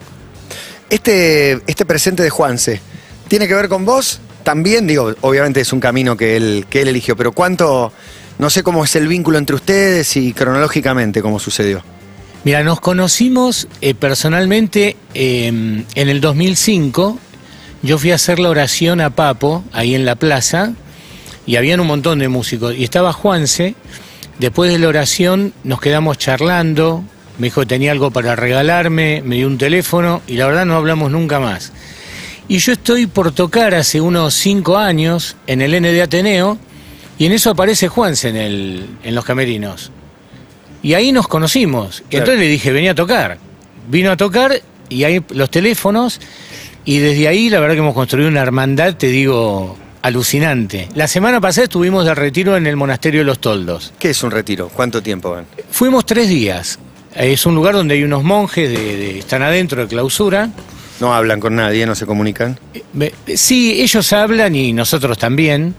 Este, 0.89 1.61
este 1.67 1.85
presente 1.85 2.23
de 2.23 2.29
Juanse, 2.29 2.79
¿tiene 3.27 3.49
que 3.49 3.53
ver 3.53 3.67
con 3.67 3.83
vos? 3.83 4.21
También, 4.43 4.87
digo, 4.87 5.13
obviamente 5.21 5.59
es 5.59 5.73
un 5.73 5.81
camino 5.81 6.15
que 6.15 6.37
él, 6.37 6.65
que 6.69 6.81
él 6.81 6.87
eligió, 6.87 7.17
pero 7.17 7.33
¿cuánto, 7.33 7.91
no 8.41 8.49
sé 8.49 8.63
cómo 8.63 8.83
es 8.83 8.95
el 8.95 9.07
vínculo 9.07 9.37
entre 9.37 9.55
ustedes 9.55 10.17
y 10.17 10.33
cronológicamente 10.33 11.21
cómo 11.21 11.37
sucedió? 11.37 11.83
Mira, 12.43 12.63
nos 12.63 12.79
conocimos 12.79 13.67
eh, 13.81 13.93
personalmente 13.93 14.97
eh, 15.13 15.45
en 15.45 15.85
el 16.09 16.21
2005. 16.21 17.19
Yo 17.83 17.99
fui 17.99 18.11
a 18.11 18.15
hacer 18.15 18.39
la 18.39 18.49
oración 18.49 18.99
a 18.99 19.11
Papo, 19.11 19.63
ahí 19.71 19.93
en 19.93 20.05
la 20.05 20.15
plaza, 20.15 20.73
y 21.45 21.57
habían 21.57 21.81
un 21.81 21.87
montón 21.87 22.17
de 22.17 22.29
músicos. 22.29 22.73
Y 22.75 22.83
estaba 22.83 23.13
Juanse. 23.13 23.75
Después 24.39 24.71
de 24.71 24.79
la 24.79 24.87
oración 24.87 25.53
nos 25.63 25.79
quedamos 25.79 26.17
charlando. 26.17 27.03
Me 27.37 27.45
dijo 27.47 27.61
que 27.61 27.67
tenía 27.67 27.91
algo 27.91 28.09
para 28.09 28.35
regalarme, 28.35 29.21
me 29.23 29.35
dio 29.35 29.45
un 29.45 29.59
teléfono 29.59 30.23
y 30.25 30.37
la 30.37 30.47
verdad 30.47 30.65
no 30.65 30.77
hablamos 30.77 31.11
nunca 31.11 31.39
más. 31.39 31.71
Y 32.47 32.57
yo 32.57 32.73
estoy 32.73 33.05
por 33.05 33.33
tocar 33.33 33.75
hace 33.75 34.01
unos 34.01 34.33
cinco 34.33 34.79
años 34.79 35.35
en 35.45 35.61
el 35.61 35.75
N 35.75 35.91
de 35.91 36.01
Ateneo 36.01 36.57
y 37.21 37.25
en 37.27 37.33
eso 37.33 37.51
aparece 37.51 37.87
Juanse 37.87 38.29
en, 38.29 38.35
el, 38.37 38.85
en 39.03 39.13
los 39.15 39.23
camerinos. 39.25 39.91
Y 40.83 40.93
ahí 40.95 41.11
nos 41.11 41.27
conocimos. 41.27 41.99
Y 41.99 42.09
Claro. 42.09 42.23
entonces 42.25 42.39
le 42.39 42.47
dije, 42.47 42.71
venía 42.71 42.91
a 42.91 42.95
tocar. 42.95 43.37
Vino 43.89 44.09
a 44.11 44.17
tocar 44.17 44.59
y 44.89 45.03
ahí 45.03 45.21
los 45.29 45.49
teléfonos. 45.51 46.19
Y 46.85 46.97
desde 46.97 47.27
ahí 47.27 47.49
la 47.49 47.59
verdad 47.59 47.75
que 47.75 47.79
hemos 47.81 47.93
construido 47.93 48.27
una 48.29 48.41
hermandad, 48.41 48.95
te 48.95 49.07
digo, 49.07 49.77
alucinante. 50.01 50.89
La 50.95 51.07
semana 51.07 51.39
pasada 51.39 51.65
estuvimos 51.65 52.05
de 52.05 52.15
retiro 52.15 52.57
en 52.57 52.65
el 52.65 52.75
Monasterio 52.75 53.21
de 53.21 53.25
los 53.25 53.39
Toldos. 53.39 53.93
¿Qué 53.99 54.09
es 54.09 54.23
un 54.23 54.31
retiro? 54.31 54.69
¿Cuánto 54.73 55.03
tiempo 55.03 55.29
van? 55.31 55.45
Fuimos 55.69 56.05
tres 56.05 56.27
días. 56.29 56.79
Es 57.15 57.45
un 57.45 57.53
lugar 57.55 57.75
donde 57.75 57.93
hay 57.95 58.03
unos 58.03 58.23
monjes, 58.23 58.69
de, 58.69 58.77
de- 58.97 59.19
están 59.19 59.43
adentro 59.43 59.81
de 59.83 59.87
clausura. 59.87 60.49
No 60.99 61.13
hablan 61.13 61.39
con 61.39 61.55
nadie, 61.55 61.85
no 61.85 61.93
se 61.95 62.05
comunican. 62.05 62.59
Me- 62.93 63.11
Sí, 63.35 63.79
ellos 63.81 64.11
hablan 64.13 64.55
y 64.55 64.73
nosotros 64.73 65.17
también, 65.17 65.75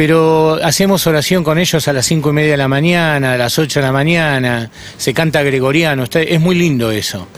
pero 0.00 0.58
hacemos 0.62 1.06
oración 1.06 1.44
con 1.44 1.58
ellos 1.58 1.86
a 1.86 1.92
las 1.92 2.06
cinco 2.06 2.30
y 2.30 2.32
media 2.32 2.52
de 2.52 2.56
la 2.56 2.68
mañana, 2.68 3.34
a 3.34 3.36
las 3.36 3.58
ocho 3.58 3.80
de 3.80 3.86
la 3.86 3.92
mañana, 3.92 4.70
se 4.96 5.12
canta 5.12 5.42
gregoriano, 5.42 6.04
está- 6.04 6.22
es 6.22 6.40
muy 6.40 6.54
lindo 6.54 6.90
eso. 6.90 7.28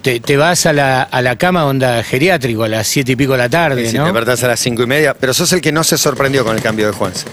Te, 0.00 0.18
te 0.20 0.38
vas 0.38 0.64
a 0.64 0.72
la, 0.72 1.02
a 1.02 1.20
la 1.20 1.36
cama 1.36 1.66
onda 1.66 2.02
geriátrico 2.02 2.64
a 2.64 2.68
las 2.68 2.86
siete 2.88 3.12
y 3.12 3.16
pico 3.16 3.32
de 3.32 3.38
la 3.40 3.50
tarde, 3.50 3.84
si 3.84 3.92
te 3.92 3.98
¿no? 3.98 4.04
despertás 4.04 4.42
a 4.44 4.48
las 4.48 4.60
cinco 4.60 4.82
y 4.82 4.86
media, 4.86 5.12
pero 5.12 5.34
sos 5.34 5.52
el 5.52 5.60
que 5.60 5.70
no 5.70 5.84
se 5.84 5.98
sorprendió 5.98 6.42
con 6.42 6.56
el 6.56 6.62
cambio 6.62 6.86
de 6.86 6.92
Juanse. 6.94 7.26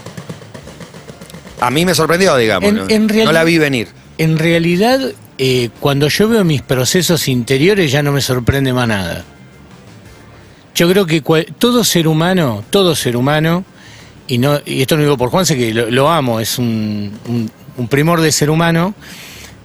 A 1.60 1.70
mí 1.70 1.86
me 1.86 1.94
sorprendió, 1.94 2.36
digamos. 2.36 2.68
En- 2.68 2.74
¿no? 2.76 2.84
en 2.90 3.02
no 3.06 3.08
realidad- 3.14 3.32
la 3.32 3.44
vi 3.44 3.56
venir. 3.56 3.88
En 4.18 4.36
realidad, 4.36 5.00
eh, 5.38 5.70
cuando 5.80 6.08
yo 6.08 6.28
veo 6.28 6.44
mis 6.44 6.60
procesos 6.60 7.26
interiores 7.28 7.90
ya 7.90 8.02
no 8.02 8.12
me 8.12 8.20
sorprende 8.20 8.74
más 8.74 8.86
nada. 8.86 9.24
Yo 10.74 10.90
creo 10.90 11.06
que 11.06 11.22
cual- 11.22 11.46
todo 11.58 11.84
ser 11.84 12.06
humano, 12.06 12.62
todo 12.68 12.94
ser 12.94 13.16
humano, 13.16 13.64
y 14.28 14.80
esto 14.80 14.96
no 14.96 15.02
digo 15.02 15.16
por 15.16 15.30
Juanse, 15.30 15.56
que 15.56 15.72
lo, 15.72 16.10
amo, 16.10 16.40
es 16.40 16.58
un, 16.58 17.50
primor 17.88 18.20
de 18.20 18.32
ser 18.32 18.50
humano, 18.50 18.94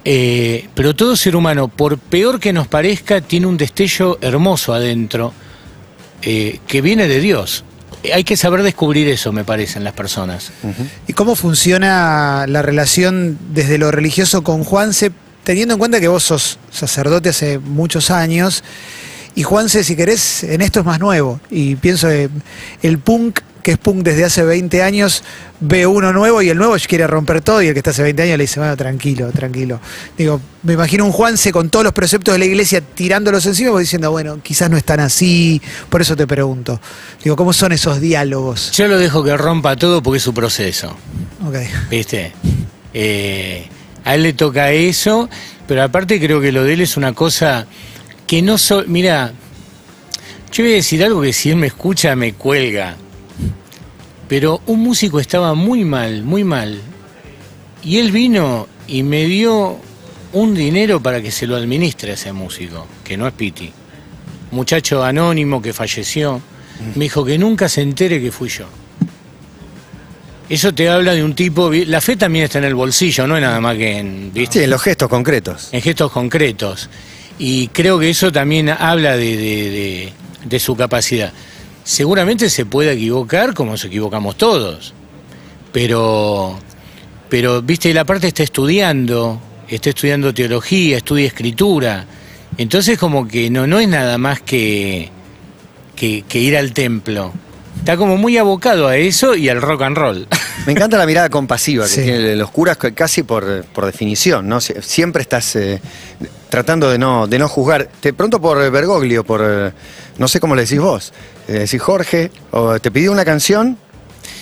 eh, 0.05 0.67
pero 0.73 0.95
todo 0.95 1.15
ser 1.15 1.35
humano, 1.35 1.67
por 1.67 1.97
peor 1.97 2.39
que 2.39 2.53
nos 2.53 2.67
parezca, 2.67 3.21
tiene 3.21 3.47
un 3.47 3.57
destello 3.57 4.17
hermoso 4.21 4.73
adentro 4.73 5.33
eh, 6.21 6.59
que 6.67 6.81
viene 6.81 7.07
de 7.07 7.19
Dios. 7.19 7.63
Hay 8.13 8.23
que 8.23 8.35
saber 8.35 8.63
descubrir 8.63 9.07
eso, 9.07 9.31
me 9.31 9.43
parece, 9.43 9.77
en 9.77 9.83
las 9.83 9.93
personas. 9.93 10.51
¿Y 11.07 11.13
cómo 11.13 11.35
funciona 11.35 12.45
la 12.47 12.61
relación 12.63 13.37
desde 13.53 13.77
lo 13.77 13.91
religioso 13.91 14.43
con 14.43 14.63
Juanse, 14.63 15.11
teniendo 15.43 15.75
en 15.75 15.79
cuenta 15.79 15.99
que 15.99 16.07
vos 16.07 16.23
sos 16.23 16.57
sacerdote 16.71 17.29
hace 17.29 17.59
muchos 17.59 18.09
años? 18.09 18.63
Y 19.35 19.43
Juanse, 19.43 19.83
si 19.83 19.95
querés, 19.95 20.43
en 20.43 20.61
esto 20.61 20.79
es 20.79 20.85
más 20.85 20.99
nuevo. 20.99 21.39
Y 21.51 21.75
pienso 21.75 22.09
el 22.09 22.99
punk, 22.99 23.41
que 23.61 23.71
es 23.71 23.77
punk 23.77 24.03
desde 24.03 24.23
hace 24.23 24.43
20 24.43 24.83
años, 24.83 25.23
ve 25.59 25.85
uno 25.85 26.11
nuevo 26.13 26.41
y 26.41 26.49
el 26.49 26.57
nuevo 26.57 26.75
quiere 26.87 27.07
romper 27.07 27.41
todo 27.41 27.61
y 27.61 27.67
el 27.67 27.73
que 27.73 27.79
está 27.79 27.91
hace 27.91 28.03
20 28.03 28.23
años 28.23 28.37
le 28.37 28.43
dice, 28.43 28.59
bueno, 28.59 28.75
tranquilo, 28.75 29.31
tranquilo. 29.31 29.79
Digo, 30.17 30.41
me 30.63 30.73
imagino 30.73 31.05
un 31.05 31.11
Juanse 31.11 31.51
con 31.51 31.69
todos 31.69 31.83
los 31.83 31.93
preceptos 31.93 32.33
de 32.33 32.39
la 32.39 32.45
iglesia 32.45 32.81
tirándolos 32.81 33.45
encima 33.45 33.69
y 33.69 33.71
vos 33.71 33.81
diciendo, 33.81 34.11
bueno, 34.11 34.39
quizás 34.41 34.69
no 34.69 34.77
están 34.77 34.99
así, 34.99 35.61
por 35.89 36.01
eso 36.01 36.15
te 36.15 36.27
pregunto. 36.27 36.79
Digo, 37.23 37.35
¿cómo 37.35 37.53
son 37.53 37.71
esos 37.71 38.01
diálogos? 38.01 38.71
Yo 38.71 38.87
lo 38.87 38.97
dejo 38.97 39.23
que 39.23 39.37
rompa 39.37 39.75
todo 39.75 40.01
porque 40.01 40.17
es 40.17 40.23
su 40.23 40.33
proceso. 40.33 40.95
Ok. 41.45 41.55
¿Viste? 41.89 42.33
Eh, 42.93 43.67
a 44.03 44.15
él 44.15 44.23
le 44.23 44.33
toca 44.33 44.71
eso, 44.71 45.29
pero 45.67 45.83
aparte 45.83 46.19
creo 46.19 46.41
que 46.41 46.51
lo 46.51 46.63
de 46.63 46.73
él 46.73 46.81
es 46.81 46.97
una 46.97 47.13
cosa 47.13 47.67
que 48.27 48.41
no 48.41 48.57
so 48.57 48.83
Mira, 48.87 49.33
yo 50.51 50.63
voy 50.63 50.73
a 50.73 50.75
decir 50.75 51.03
algo 51.03 51.21
que 51.21 51.33
si 51.33 51.49
él 51.49 51.55
me 51.55 51.67
escucha 51.67 52.15
me 52.15 52.33
cuelga. 52.33 52.95
Pero 54.31 54.61
un 54.67 54.79
músico 54.79 55.19
estaba 55.19 55.53
muy 55.55 55.83
mal, 55.83 56.23
muy 56.23 56.45
mal. 56.45 56.79
Y 57.83 57.97
él 57.97 58.13
vino 58.13 58.65
y 58.87 59.03
me 59.03 59.25
dio 59.25 59.77
un 60.31 60.55
dinero 60.55 61.01
para 61.03 61.21
que 61.21 61.31
se 61.31 61.45
lo 61.45 61.57
administre 61.57 62.11
a 62.11 62.13
ese 62.13 62.31
músico, 62.31 62.87
que 63.03 63.17
no 63.17 63.27
es 63.27 63.33
Piti. 63.33 63.69
Muchacho 64.51 65.03
anónimo 65.03 65.61
que 65.61 65.73
falleció. 65.73 66.39
Me 66.95 67.03
dijo 67.05 67.25
que 67.25 67.37
nunca 67.37 67.67
se 67.67 67.81
entere 67.81 68.21
que 68.21 68.31
fui 68.31 68.47
yo. 68.47 68.67
Eso 70.47 70.73
te 70.73 70.87
habla 70.89 71.13
de 71.13 71.25
un 71.25 71.35
tipo. 71.35 71.69
La 71.87 71.99
fe 71.99 72.15
también 72.15 72.45
está 72.45 72.59
en 72.59 72.63
el 72.63 72.75
bolsillo, 72.75 73.27
no 73.27 73.35
es 73.35 73.41
nada 73.41 73.59
más 73.59 73.75
que 73.75 73.97
en, 73.97 74.31
¿viste? 74.33 74.59
Sí, 74.59 74.63
en 74.63 74.69
los 74.69 74.81
gestos 74.81 75.09
concretos. 75.09 75.67
en 75.73 75.81
gestos 75.81 76.09
concretos. 76.09 76.89
Y 77.37 77.67
creo 77.67 77.99
que 77.99 78.09
eso 78.09 78.31
también 78.31 78.69
habla 78.69 79.17
de, 79.17 79.35
de- 79.35 79.69
de- 79.69 80.13
de 80.45 80.59
su 80.59 80.73
capacidad. 80.77 81.33
Seguramente 81.83 82.49
se 82.49 82.65
puede 82.65 82.93
equivocar 82.93 83.53
como 83.53 83.71
nos 83.71 83.85
equivocamos 83.85 84.37
todos. 84.37 84.93
Pero, 85.71 86.59
pero 87.29 87.61
viste, 87.61 87.93
la 87.93 88.05
parte 88.05 88.27
está 88.27 88.43
estudiando, 88.43 89.41
está 89.67 89.89
estudiando 89.89 90.33
teología, 90.33 90.97
estudia 90.97 91.27
escritura. 91.27 92.05
Entonces 92.57 92.97
como 92.97 93.27
que 93.27 93.49
no, 93.49 93.67
no 93.67 93.79
es 93.79 93.87
nada 93.87 94.17
más 94.17 94.41
que, 94.41 95.09
que, 95.95 96.23
que 96.27 96.39
ir 96.39 96.57
al 96.57 96.73
templo. 96.73 97.31
Está 97.77 97.97
como 97.97 98.17
muy 98.17 98.37
abocado 98.37 98.87
a 98.87 98.97
eso 98.97 99.35
y 99.35 99.49
al 99.49 99.61
rock 99.61 99.81
and 99.83 99.97
roll. 99.97 100.27
Me 100.65 100.73
encanta 100.73 100.97
la 100.97 101.07
mirada 101.07 101.29
compasiva 101.29 101.85
que 101.85 101.89
Sí. 101.89 102.01
tienen 102.03 102.37
los 102.37 102.51
curas 102.51 102.77
casi 102.77 103.23
por, 103.23 103.63
por 103.65 103.85
definición, 103.85 104.47
¿no? 104.47 104.57
Sie- 104.61 104.79
Siempre 104.81 105.23
estás 105.23 105.55
eh, 105.55 105.81
tratando 106.49 106.89
de 106.91 106.99
no, 106.99 107.25
de 107.27 107.39
no 107.39 107.47
juzgar. 107.47 107.89
Te 107.99 108.13
pronto 108.13 108.39
por 108.39 108.69
Bergoglio, 108.69 109.23
por 109.23 109.41
eh, 109.43 109.71
no 110.19 110.27
sé 110.27 110.39
cómo 110.39 110.55
le 110.55 110.61
decís 110.63 110.79
vos. 110.79 111.13
Eh, 111.47 111.53
decís 111.53 111.81
Jorge, 111.81 112.29
o 112.51 112.79
te 112.79 112.91
pidió 112.91 113.11
una 113.11 113.25
canción, 113.25 113.75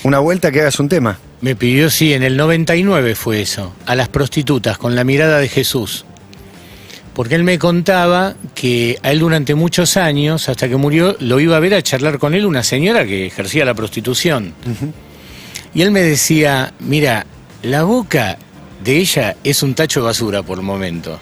una 0.04 0.20
vuelta 0.20 0.52
que 0.52 0.60
hagas 0.62 0.80
un 0.82 0.90
tema. 0.90 1.18
Me 1.40 1.56
pidió, 1.56 1.90
sí, 1.90 2.14
en 2.14 2.24
el 2.24 2.36
99 2.36 3.16
fue 3.16 3.42
eso, 3.42 3.74
a 3.86 3.96
las 3.96 4.10
prostitutas, 4.10 4.78
con 4.78 4.96
la 4.96 5.06
mirada 5.06 5.40
de 5.40 5.48
Jesús. 5.48 6.04
Porque 7.14 7.36
él 7.36 7.44
me 7.46 7.58
contaba 7.58 8.36
que 8.56 9.00
a 9.04 9.12
él 9.12 9.20
durante 9.20 9.56
muchos 9.56 9.96
años, 9.96 10.50
hasta 10.50 10.68
que 10.68 10.76
murió, 10.76 11.16
lo 11.20 11.40
iba 11.40 11.56
a 11.56 11.60
ver 11.62 11.76
a 11.76 11.82
charlar 11.82 12.20
con 12.20 12.34
él 12.34 12.46
una 12.46 12.64
señora 12.64 13.06
que 13.06 13.26
ejercía 13.28 13.64
la 13.64 13.74
prostitución. 13.74 14.54
Y 15.74 15.82
él 15.84 15.92
me 15.92 16.02
decía, 16.02 16.74
mira, 16.80 17.26
la 17.62 17.84
boca 17.84 18.38
de 18.84 18.98
ella 18.98 19.36
es 19.44 19.62
un 19.64 19.76
tacho 19.76 20.00
de 20.02 20.08
basura 20.08 20.42
por 20.44 20.62
momentos, 20.62 21.20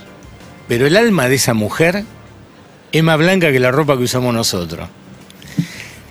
pero 0.68 0.86
el 0.88 0.96
alma 0.96 1.28
de 1.28 1.36
esa 1.36 1.54
mujer 1.54 2.04
es 2.92 3.04
más 3.04 3.18
blanca 3.18 3.52
que 3.52 3.60
la 3.60 3.72
ropa 3.72 3.98
que 3.98 4.04
usamos 4.04 4.34
nosotros. 4.34 4.88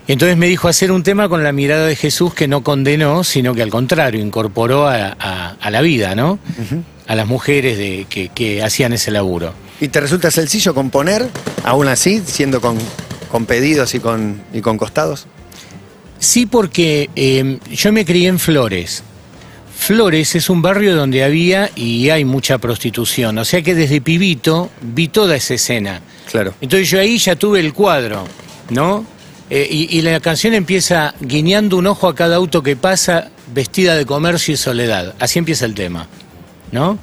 Y 0.09 0.12
entonces 0.12 0.37
me 0.37 0.46
dijo 0.46 0.68
hacer 0.68 0.92
un 0.92 1.03
tema 1.03 1.29
con 1.29 1.42
la 1.42 1.51
mirada 1.53 1.87
de 1.87 1.96
Jesús 1.96 2.33
que 2.33 2.46
no 2.46 2.62
condenó, 2.62 3.25
sino 3.25 3.55
que 3.55 3.62
al 3.62 3.70
contrario, 3.70 4.20
incorporó 4.20 4.87
a, 4.87 5.16
a- 5.18 5.57
a 5.61 5.70
la 5.70 5.81
vida, 5.81 6.14
¿no? 6.14 6.38
A 7.09 7.14
las 7.16 7.27
mujeres 7.27 7.77
de, 7.79 8.07
que, 8.09 8.29
que 8.29 8.62
hacían 8.62 8.92
ese 8.92 9.11
laburo. 9.11 9.53
¿Y 9.81 9.88
te 9.88 10.01
resulta 10.01 10.31
sencillo 10.31 10.75
componer, 10.75 11.29
aún 11.64 11.88
así, 11.88 12.22
siendo 12.25 12.61
con, 12.61 12.79
con 13.33 13.46
pedidos 13.46 13.94
y 13.94 14.01
con, 14.01 14.40
y 14.53 14.61
con 14.61 14.79
costados? 14.79 15.27
Sí, 16.18 16.46
porque 16.46 17.11
eh, 17.14 17.59
yo 17.70 17.92
me 17.92 18.05
crié 18.05 18.29
en 18.29 18.38
Flores. 18.38 19.02
Flores 19.76 20.35
es 20.35 20.48
un 20.48 20.62
barrio 20.62 20.96
donde 20.96 21.22
había 21.22 21.70
y 21.76 22.09
hay 22.09 22.24
mucha 22.24 22.59
prostitución, 22.59 23.37
o 23.38 23.44
sea 23.44 23.62
que 23.62 23.74
desde 23.74 24.00
pibito 24.00 24.70
vi 24.81 25.09
toda 25.09 25.37
esa 25.37 25.55
escena. 25.55 26.00
Claro. 26.31 26.55
Entonces 26.61 26.90
yo 26.90 26.98
ahí 26.98 27.18
ya 27.18 27.37
tuve 27.37 27.61
el 27.61 27.72
cuadro, 27.72 28.24
¿no? 28.70 29.05
Eh, 29.48 29.68
y, 29.70 29.98
y 29.98 30.02
la 30.02 30.18
canción 30.18 30.55
empieza 30.55 31.14
guiñando 31.20 31.76
un 31.76 31.87
ojo 31.87 32.09
a 32.09 32.14
cada 32.14 32.37
auto 32.37 32.62
que 32.62 32.74
pasa, 32.74 33.31
vestida 33.55 33.94
de 33.94 34.07
comercio 34.07 34.55
y 34.55 34.57
soledad. 34.57 35.14
Así 35.20 35.38
empieza 35.38 35.66
el 35.66 35.74
tema, 35.74 36.09
¿no? 36.72 36.98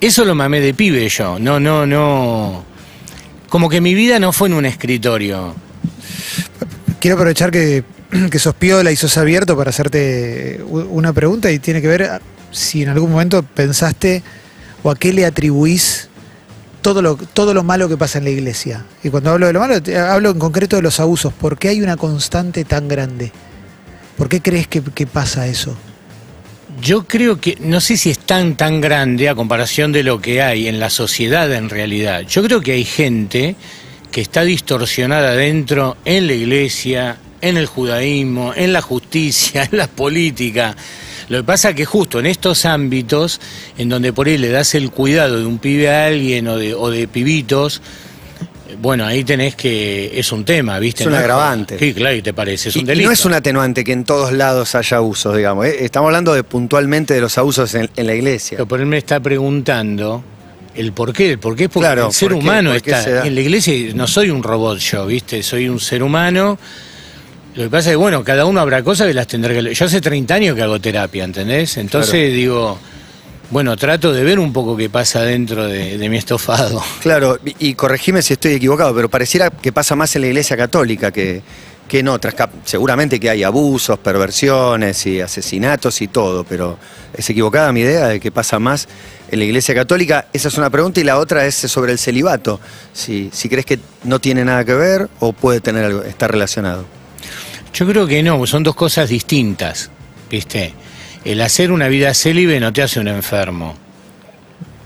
Eso 0.00 0.24
lo 0.24 0.34
mamé 0.34 0.60
de 0.60 0.74
pibe 0.74 1.08
yo, 1.08 1.38
no, 1.38 1.60
no, 1.60 1.86
no. 1.86 2.64
Como 3.48 3.68
que 3.68 3.80
mi 3.80 3.94
vida 3.94 4.18
no 4.18 4.32
fue 4.32 4.48
en 4.48 4.54
un 4.54 4.66
escritorio. 4.66 5.54
Quiero 7.02 7.16
aprovechar 7.16 7.50
que, 7.50 7.82
que 8.30 8.38
sos 8.38 8.54
piola 8.54 8.92
y 8.92 8.96
sos 8.96 9.18
abierto 9.18 9.56
para 9.56 9.70
hacerte 9.70 10.60
u- 10.68 10.82
una 10.82 11.12
pregunta 11.12 11.50
y 11.50 11.58
tiene 11.58 11.82
que 11.82 11.88
ver 11.88 12.02
a- 12.04 12.20
si 12.52 12.84
en 12.84 12.90
algún 12.90 13.10
momento 13.10 13.42
pensaste 13.42 14.22
o 14.84 14.90
a 14.92 14.94
qué 14.94 15.12
le 15.12 15.26
atribuís 15.26 16.08
todo 16.80 17.02
lo, 17.02 17.16
todo 17.16 17.54
lo 17.54 17.64
malo 17.64 17.88
que 17.88 17.96
pasa 17.96 18.18
en 18.18 18.24
la 18.24 18.30
iglesia. 18.30 18.84
Y 19.02 19.08
cuando 19.08 19.30
hablo 19.30 19.48
de 19.48 19.52
lo 19.52 19.58
malo, 19.58 19.74
hablo 20.08 20.30
en 20.30 20.38
concreto 20.38 20.76
de 20.76 20.82
los 20.82 21.00
abusos. 21.00 21.32
¿Por 21.32 21.58
qué 21.58 21.70
hay 21.70 21.82
una 21.82 21.96
constante 21.96 22.64
tan 22.64 22.86
grande? 22.86 23.32
¿Por 24.16 24.28
qué 24.28 24.40
crees 24.40 24.68
que, 24.68 24.80
que 24.80 25.06
pasa 25.08 25.48
eso? 25.48 25.76
Yo 26.80 27.04
creo 27.04 27.40
que, 27.40 27.56
no 27.60 27.80
sé 27.80 27.96
si 27.96 28.10
es 28.10 28.18
tan, 28.20 28.56
tan 28.56 28.80
grande 28.80 29.28
a 29.28 29.34
comparación 29.34 29.90
de 29.90 30.04
lo 30.04 30.20
que 30.20 30.40
hay 30.40 30.68
en 30.68 30.78
la 30.78 30.88
sociedad 30.90 31.52
en 31.52 31.68
realidad. 31.68 32.22
Yo 32.28 32.44
creo 32.44 32.60
que 32.60 32.72
hay 32.72 32.84
gente 32.84 33.56
que 34.12 34.20
está 34.20 34.42
distorsionada 34.44 35.32
dentro 35.34 35.96
en 36.04 36.26
la 36.28 36.34
iglesia, 36.34 37.16
en 37.40 37.56
el 37.56 37.66
judaísmo, 37.66 38.52
en 38.54 38.72
la 38.72 38.80
justicia, 38.82 39.64
en 39.72 39.78
la 39.78 39.88
política. 39.88 40.76
Lo 41.28 41.38
que 41.38 41.44
pasa 41.44 41.70
es 41.70 41.74
que 41.76 41.84
justo 41.86 42.20
en 42.20 42.26
estos 42.26 42.64
ámbitos, 42.66 43.40
en 43.78 43.88
donde 43.88 44.12
por 44.12 44.26
ahí 44.28 44.38
le 44.38 44.50
das 44.50 44.74
el 44.74 44.90
cuidado 44.90 45.38
de 45.40 45.46
un 45.46 45.58
pibe 45.58 45.88
a 45.90 46.06
alguien 46.06 46.46
o 46.46 46.56
de, 46.56 46.74
o 46.74 46.90
de 46.90 47.08
pibitos, 47.08 47.80
bueno, 48.80 49.06
ahí 49.06 49.22
tenés 49.22 49.54
que, 49.54 50.18
es 50.18 50.32
un 50.32 50.44
tema, 50.44 50.78
¿viste? 50.78 51.02
Es 51.04 51.06
un 51.06 51.12
No 51.12 51.18
agravante. 51.18 51.78
Sí, 51.78 51.94
claro, 51.94 52.16
y 52.16 52.22
te 52.22 52.32
parece, 52.34 52.68
es 52.70 52.76
Y- 52.76 52.80
un 52.80 52.84
y 52.84 52.88
delito. 52.88 53.08
no 53.08 53.12
es 53.12 53.24
un 53.24 53.34
atenuante 53.34 53.84
que 53.84 53.92
en 53.92 54.04
todos 54.04 54.32
lados 54.32 54.74
haya 54.74 54.96
abusos, 54.96 55.36
digamos. 55.36 55.66
¿eh? 55.66 55.84
Estamos 55.84 56.08
hablando 56.08 56.34
de 56.34 56.42
puntualmente 56.42 57.14
de 57.14 57.20
los 57.20 57.38
abusos 57.38 57.74
en, 57.74 57.88
en 57.96 58.06
la 58.06 58.14
iglesia. 58.14 58.56
Pero 58.56 58.66
por 58.68 58.80
él 58.80 58.86
me 58.86 58.98
está 58.98 59.20
preguntando 59.20 60.24
el 60.74 60.92
por 60.92 61.12
qué. 61.12 61.32
El 61.32 61.38
por 61.38 61.56
qué 61.56 61.64
es 61.64 61.70
porque 61.70 61.86
Claro, 61.86 62.06
el 62.08 62.12
ser 62.12 62.32
humano 62.32 62.70
¿Por 62.72 62.82
qué 62.82 62.90
se 62.92 62.98
está. 62.98 63.26
En 63.26 63.34
la 63.34 63.40
iglesia 63.40 63.74
no 63.94 64.06
soy 64.06 64.30
un 64.30 64.42
robot 64.42 64.78
yo, 64.78 65.06
¿viste? 65.06 65.42
Soy 65.42 65.68
un 65.68 65.80
ser 65.80 66.02
humano. 66.02 66.58
Lo 67.54 67.64
que 67.64 67.70
pasa 67.70 67.90
es 67.90 67.92
que, 67.92 67.96
bueno, 67.96 68.24
cada 68.24 68.46
uno 68.46 68.60
habrá 68.60 68.82
cosas 68.82 69.06
que 69.06 69.14
las 69.14 69.26
tendrá 69.26 69.52
que. 69.52 69.74
Yo 69.74 69.84
hace 69.84 70.00
30 70.00 70.34
años 70.34 70.56
que 70.56 70.62
hago 70.62 70.80
terapia, 70.80 71.24
¿entendés? 71.24 71.76
Entonces 71.76 72.32
digo, 72.32 72.78
bueno, 73.50 73.76
trato 73.76 74.12
de 74.12 74.24
ver 74.24 74.38
un 74.38 74.52
poco 74.52 74.76
qué 74.76 74.88
pasa 74.88 75.22
dentro 75.22 75.66
de, 75.66 75.98
de 75.98 76.08
mi 76.08 76.16
estofado. 76.16 76.82
Claro, 77.02 77.38
y, 77.44 77.68
y 77.68 77.74
corregime 77.74 78.22
si 78.22 78.32
estoy 78.32 78.54
equivocado, 78.54 78.94
pero 78.94 79.10
pareciera 79.10 79.50
que 79.50 79.72
pasa 79.72 79.94
más 79.94 80.16
en 80.16 80.22
la 80.22 80.28
iglesia 80.28 80.56
católica 80.56 81.10
que, 81.10 81.42
que 81.88 82.00
en 82.00 82.08
otras. 82.08 82.34
Seguramente 82.64 83.20
que 83.20 83.30
hay 83.30 83.42
abusos, 83.42 83.98
perversiones 83.98 85.06
y 85.06 85.20
asesinatos 85.20 86.00
y 86.00 86.08
todo, 86.08 86.44
pero 86.44 86.78
¿es 87.14 87.28
equivocada 87.28 87.72
mi 87.72 87.80
idea 87.80 88.08
de 88.08 88.20
que 88.20 88.30
pasa 88.30 88.58
más 88.58 88.88
en 89.30 89.38
la 89.38 89.44
iglesia 89.44 89.74
católica? 89.74 90.26
Esa 90.32 90.48
es 90.48 90.58
una 90.58 90.70
pregunta 90.70 91.00
y 91.00 91.04
la 91.04 91.18
otra 91.18 91.46
es 91.46 91.54
sobre 91.54 91.92
el 91.92 91.98
celibato. 91.98 92.60
Si, 92.92 93.30
si 93.32 93.48
crees 93.48 93.66
que 93.66 93.78
no 94.04 94.20
tiene 94.20 94.44
nada 94.44 94.64
que 94.64 94.74
ver 94.74 95.08
o 95.20 95.32
puede 95.32 95.60
tener 95.60 95.84
algo, 95.84 96.02
estar 96.02 96.30
relacionado. 96.30 96.84
Yo 97.74 97.86
creo 97.86 98.06
que 98.06 98.22
no, 98.22 98.46
son 98.46 98.62
dos 98.62 98.74
cosas 98.74 99.08
distintas, 99.08 99.90
¿viste? 100.30 100.74
El 101.24 101.40
hacer 101.40 101.72
una 101.72 101.88
vida 101.88 102.12
célibe 102.14 102.60
no 102.60 102.72
te 102.72 102.82
hace 102.82 103.00
un 103.00 103.08
enfermo. 103.08 103.81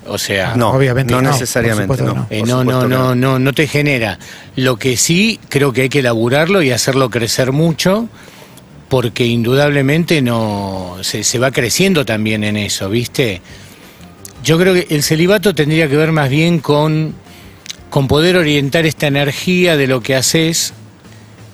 O 0.09 0.19
sea, 0.19 0.55
No, 0.57 0.71
obviamente 0.71 1.13
no 1.13 1.23
no, 1.23 1.31
necesariamente, 1.31 2.03
no. 2.03 2.27
Eh, 2.31 2.43
no, 2.43 2.65
no, 2.65 2.87
no. 2.87 3.15
no, 3.15 3.39
no 3.39 3.53
te 3.53 3.67
genera. 3.67 4.19
Lo 4.55 4.77
que 4.77 4.97
sí 4.97 5.41
creo 5.49 5.73
que 5.73 5.83
hay 5.83 5.89
que 5.89 5.99
elaborarlo 6.01 6.63
y 6.63 6.71
hacerlo 6.71 7.11
crecer 7.11 7.53
mucho, 7.53 8.09
porque 8.89 9.27
indudablemente 9.27 10.23
no 10.23 10.97
se, 11.03 11.25
se 11.25 11.39
va 11.39 11.51
creciendo 11.51 12.05
también 12.05 12.45
en 12.45 12.57
eso, 12.57 12.89
¿viste? 12.89 13.41
Yo 14.45 14.59
creo 14.59 14.75
que 14.75 14.87
el 14.91 15.03
celibato 15.03 15.55
tendría 15.55 15.89
que 15.89 15.97
ver 15.97 16.13
más 16.13 16.31
bien 16.31 16.61
con, 16.61 17.15
con 17.91 18.07
poder 18.07 18.37
orientar 18.37 18.87
esta 18.87 19.09
energía 19.09 19.77
de 19.77 19.89
lo 19.89 20.03
que 20.03 20.15
haces 20.15 20.73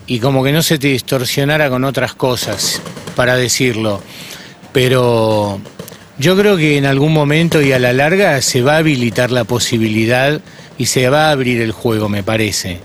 y 0.06 0.18
como 0.18 0.44
que 0.44 0.52
no 0.52 0.62
se 0.62 0.78
te 0.78 0.88
distorsionara 0.88 1.70
con 1.70 1.84
otras 1.84 2.14
cosas, 2.14 2.82
para 3.16 3.36
decirlo. 3.36 4.02
Pero 4.72 5.60
yo 6.18 6.36
creo 6.36 6.56
que 6.56 6.76
en 6.76 6.86
algún 6.86 7.12
momento 7.12 7.60
y 7.62 7.72
a 7.72 7.78
la 7.78 7.92
larga 7.92 8.40
se 8.42 8.62
va 8.62 8.74
a 8.74 8.78
habilitar 8.78 9.30
la 9.30 9.44
posibilidad 9.44 10.40
y 10.78 10.86
se 10.86 11.08
va 11.08 11.28
a 11.28 11.30
abrir 11.32 11.60
el 11.60 11.72
juego, 11.72 12.08
me 12.08 12.22
parece. 12.22 12.80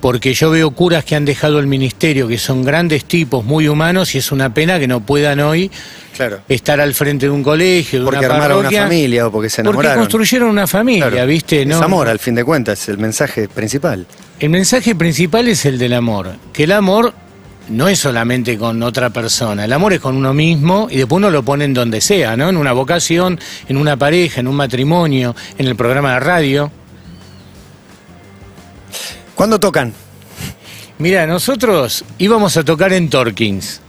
Porque 0.00 0.34
yo 0.34 0.50
veo 0.50 0.70
curas 0.70 1.04
que 1.04 1.16
han 1.16 1.24
dejado 1.24 1.58
el 1.58 1.66
ministerio, 1.66 2.28
que 2.28 2.38
son 2.38 2.62
grandes 2.62 3.06
tipos, 3.06 3.44
muy 3.44 3.66
humanos, 3.66 4.14
y 4.14 4.18
es 4.18 4.30
una 4.30 4.52
pena 4.52 4.78
que 4.78 4.86
no 4.86 5.00
puedan 5.00 5.40
hoy 5.40 5.70
Claro. 6.14 6.40
estar 6.48 6.80
al 6.80 6.94
frente 6.94 7.26
de 7.26 7.30
un 7.32 7.42
colegio, 7.42 8.00
de 8.00 8.04
Porque 8.04 8.24
una 8.24 8.34
armaron 8.34 8.58
una 8.66 8.70
familia 8.70 9.26
o 9.26 9.32
porque 9.32 9.48
se 9.50 9.56
Porque 9.62 9.70
enamoraron. 9.70 9.98
construyeron 10.04 10.48
una 10.50 10.66
familia, 10.66 11.10
Claro. 11.10 11.26
¿viste? 11.26 11.62
Es 11.62 11.66
No- 11.66 11.82
amor, 11.82 12.08
al 12.08 12.18
fin 12.18 12.34
de 12.34 12.44
cuentas, 12.44 12.80
es 12.82 12.88
el 12.90 12.98
mensaje 12.98 13.48
principal. 13.48 14.06
El 14.38 14.50
mensaje 14.50 14.94
principal 14.94 15.48
es 15.48 15.64
el 15.64 15.78
del 15.78 15.94
amor, 15.94 16.36
que 16.52 16.64
el 16.64 16.72
amor 16.72 17.12
no 17.68 17.88
es 17.88 17.98
solamente 17.98 18.56
con 18.56 18.82
otra 18.82 19.10
persona, 19.10 19.64
el 19.64 19.72
amor 19.72 19.92
es 19.92 20.00
con 20.00 20.16
uno 20.16 20.32
mismo 20.32 20.88
y 20.90 20.98
después 20.98 21.16
uno 21.18 21.30
lo 21.30 21.42
pone 21.42 21.64
en 21.64 21.74
donde 21.74 22.00
sea, 22.00 22.36
¿no? 22.36 22.48
En 22.48 22.56
una 22.56 22.72
vocación, 22.72 23.38
en 23.68 23.76
una 23.76 23.96
pareja, 23.96 24.40
en 24.40 24.48
un 24.48 24.56
matrimonio, 24.56 25.34
en 25.58 25.66
el 25.66 25.76
programa 25.76 26.14
de 26.14 26.20
radio. 26.20 26.72
¿Cuándo 29.34 29.60
tocan? 29.60 29.92
Mira, 30.98 31.26
nosotros 31.26 32.04
íbamos 32.18 32.56
a 32.56 32.64
tocar 32.64 32.92
en 32.92 33.10
Torkins, 33.10 33.80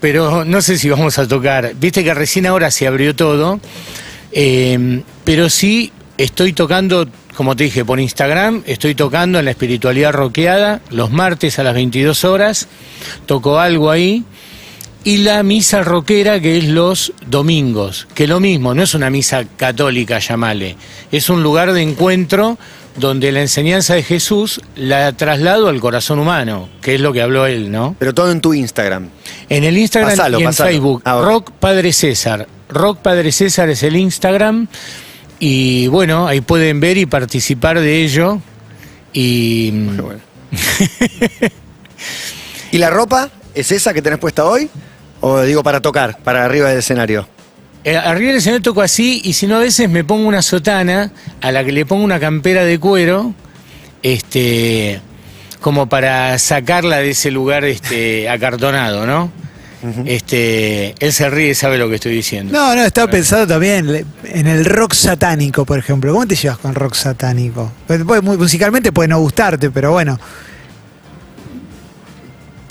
pero 0.00 0.44
no 0.44 0.62
sé 0.62 0.78
si 0.78 0.88
vamos 0.88 1.18
a 1.18 1.28
tocar. 1.28 1.74
Viste 1.74 2.02
que 2.02 2.14
recién 2.14 2.46
ahora 2.46 2.70
se 2.70 2.86
abrió 2.86 3.14
todo, 3.14 3.60
eh, 4.32 5.02
pero 5.24 5.50
sí 5.50 5.92
estoy 6.16 6.52
tocando, 6.54 7.06
como 7.38 7.54
te 7.54 7.62
dije, 7.62 7.84
por 7.84 8.00
Instagram, 8.00 8.64
estoy 8.66 8.96
tocando 8.96 9.38
en 9.38 9.44
la 9.44 9.52
espiritualidad 9.52 10.10
roqueada 10.10 10.80
los 10.90 11.12
martes 11.12 11.60
a 11.60 11.62
las 11.62 11.72
22 11.72 12.24
horas, 12.24 12.66
toco 13.26 13.60
algo 13.60 13.92
ahí. 13.92 14.24
Y 15.04 15.18
la 15.18 15.44
misa 15.44 15.84
roquera 15.84 16.40
que 16.40 16.58
es 16.58 16.64
los 16.64 17.12
domingos, 17.28 18.08
que 18.12 18.26
lo 18.26 18.40
mismo, 18.40 18.74
no 18.74 18.82
es 18.82 18.92
una 18.94 19.08
misa 19.08 19.44
católica, 19.56 20.18
llamale, 20.18 20.74
es 21.12 21.30
un 21.30 21.44
lugar 21.44 21.72
de 21.72 21.82
encuentro 21.82 22.58
donde 22.96 23.30
la 23.30 23.40
enseñanza 23.40 23.94
de 23.94 24.02
Jesús 24.02 24.60
la 24.74 25.12
traslado 25.12 25.68
al 25.68 25.78
corazón 25.78 26.18
humano, 26.18 26.68
que 26.82 26.96
es 26.96 27.00
lo 27.00 27.12
que 27.12 27.22
habló 27.22 27.46
él, 27.46 27.70
¿no? 27.70 27.94
Pero 28.00 28.14
todo 28.14 28.32
en 28.32 28.40
tu 28.40 28.52
Instagram. 28.52 29.10
En 29.48 29.62
el 29.62 29.78
Instagram 29.78 30.10
Pasalo, 30.10 30.40
y 30.40 30.42
en 30.42 30.48
pasalo. 30.48 30.70
Facebook, 30.70 31.02
Ah. 31.04 31.20
Rock 31.22 31.52
Padre 31.52 31.92
César. 31.92 32.48
Rock 32.68 32.98
Padre 32.98 33.30
César 33.30 33.70
es 33.70 33.84
el 33.84 33.94
Instagram 33.94 34.66
y 35.40 35.86
bueno, 35.88 36.26
ahí 36.26 36.40
pueden 36.40 36.80
ver 36.80 36.98
y 36.98 37.06
participar 37.06 37.80
de 37.80 38.02
ello. 38.02 38.40
Y 39.12 39.70
Qué 39.70 40.02
bueno. 40.02 40.20
¿Y 42.72 42.78
la 42.78 42.90
ropa 42.90 43.30
es 43.54 43.72
esa 43.72 43.94
que 43.94 44.02
tenés 44.02 44.18
puesta 44.18 44.44
hoy? 44.44 44.68
O 45.20 45.40
digo 45.42 45.62
para 45.62 45.80
tocar, 45.80 46.18
para 46.22 46.44
arriba 46.44 46.68
del 46.68 46.78
escenario. 46.78 47.26
Eh, 47.84 47.96
arriba 47.96 48.28
del 48.28 48.38
escenario 48.38 48.62
toco 48.62 48.82
así 48.82 49.20
y 49.24 49.32
si 49.32 49.46
no 49.46 49.56
a 49.56 49.60
veces 49.60 49.88
me 49.88 50.04
pongo 50.04 50.28
una 50.28 50.42
sotana 50.42 51.10
a 51.40 51.52
la 51.52 51.64
que 51.64 51.72
le 51.72 51.86
pongo 51.86 52.04
una 52.04 52.20
campera 52.20 52.64
de 52.64 52.78
cuero, 52.78 53.34
este, 54.02 55.00
como 55.60 55.88
para 55.88 56.38
sacarla 56.38 56.98
de 56.98 57.10
ese 57.10 57.30
lugar 57.30 57.64
este, 57.64 58.28
acartonado, 58.30 59.06
¿no? 59.06 59.32
Este, 60.06 60.94
él 60.98 61.12
se 61.12 61.30
ríe 61.30 61.50
y 61.50 61.54
sabe 61.54 61.78
lo 61.78 61.88
que 61.88 61.94
estoy 61.96 62.12
diciendo. 62.12 62.52
No, 62.52 62.74
no, 62.74 62.84
estaba 62.84 63.08
pensando 63.10 63.46
también 63.46 64.04
en 64.24 64.46
el 64.48 64.64
rock 64.64 64.92
satánico, 64.92 65.64
por 65.64 65.78
ejemplo. 65.78 66.12
¿Cómo 66.12 66.26
te 66.26 66.34
llevas 66.34 66.58
con 66.58 66.74
rock 66.74 66.94
satánico? 66.94 67.70
Pues, 67.86 68.04
muy- 68.04 68.36
musicalmente 68.36 68.90
puede 68.90 69.08
no 69.08 69.20
gustarte, 69.20 69.70
pero 69.70 69.92
bueno. 69.92 70.18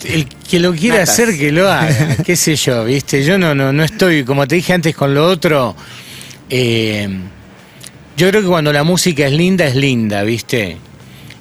El 0.05 0.27
que 0.27 0.59
lo 0.59 0.73
quiera 0.73 0.97
Natas. 0.99 1.09
hacer, 1.09 1.37
que 1.37 1.51
lo 1.51 1.69
haga, 1.71 2.17
qué 2.25 2.35
sé 2.35 2.55
yo, 2.55 2.85
¿viste? 2.85 3.23
Yo 3.23 3.37
no, 3.37 3.55
no, 3.55 3.73
no 3.73 3.83
estoy, 3.83 4.23
como 4.23 4.47
te 4.47 4.55
dije 4.55 4.73
antes 4.73 4.95
con 4.95 5.13
lo 5.13 5.25
otro, 5.25 5.75
eh, 6.49 7.09
yo 8.15 8.29
creo 8.29 8.41
que 8.41 8.47
cuando 8.47 8.71
la 8.71 8.83
música 8.83 9.25
es 9.25 9.33
linda, 9.33 9.65
es 9.65 9.75
linda, 9.75 10.23
¿viste? 10.23 10.77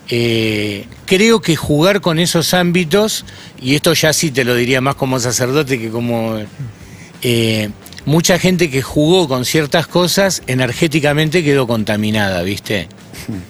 Eh, 0.09 0.87
creo 1.07 1.41
que 1.41 1.57
jugar 1.57 2.01
con 2.01 2.19
esos 2.19 2.55
ámbitos, 2.55 3.25
y 3.61 3.75
esto 3.75 3.93
ya 3.95 4.13
sí 4.13 4.31
te 4.31 4.45
lo 4.45 4.55
diría 4.55 4.81
más 4.81 4.95
como 4.97 5.19
sacerdote 5.19 5.79
que 5.79 5.91
como... 5.91 6.39
eh, 7.23 7.71
mucha 8.05 8.39
gente 8.39 8.71
que 8.71 8.83
jugó 8.83 9.29
con 9.29 9.45
ciertas 9.45 9.87
cosas, 9.87 10.43
energéticamente 10.47 11.45
quedó 11.45 11.67
contaminada, 11.67 12.43
¿viste? 12.43 12.89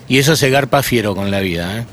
Y 0.08 0.18
eso 0.18 0.36
se 0.36 0.50
garpa 0.50 0.82
fiero 0.82 1.14
con 1.14 1.30
la 1.30 1.40
vida, 1.40 1.80
¿eh? 1.80 1.86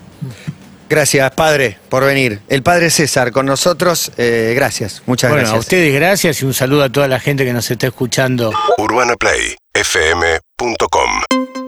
Gracias, 0.89 1.31
padre, 1.31 1.79
por 1.89 2.05
venir. 2.05 2.41
El 2.47 2.61
padre 2.61 2.91
César 2.91 3.31
con 3.31 3.47
nosotros, 3.47 4.11
eh, 4.17 4.53
gracias, 4.55 5.01
muchas 5.07 5.31
bueno, 5.31 5.41
gracias. 5.41 5.57
a 5.57 5.59
ustedes 5.59 5.93
gracias 5.93 6.41
y 6.41 6.45
un 6.45 6.53
saludo 6.53 6.83
a 6.83 6.89
toda 6.89 7.07
la 7.07 7.19
gente 7.19 7.45
que 7.45 7.53
nos 7.53 7.71
está 7.71 7.87
escuchando. 7.87 8.53
UrbanaPlayFM.com 8.77 11.62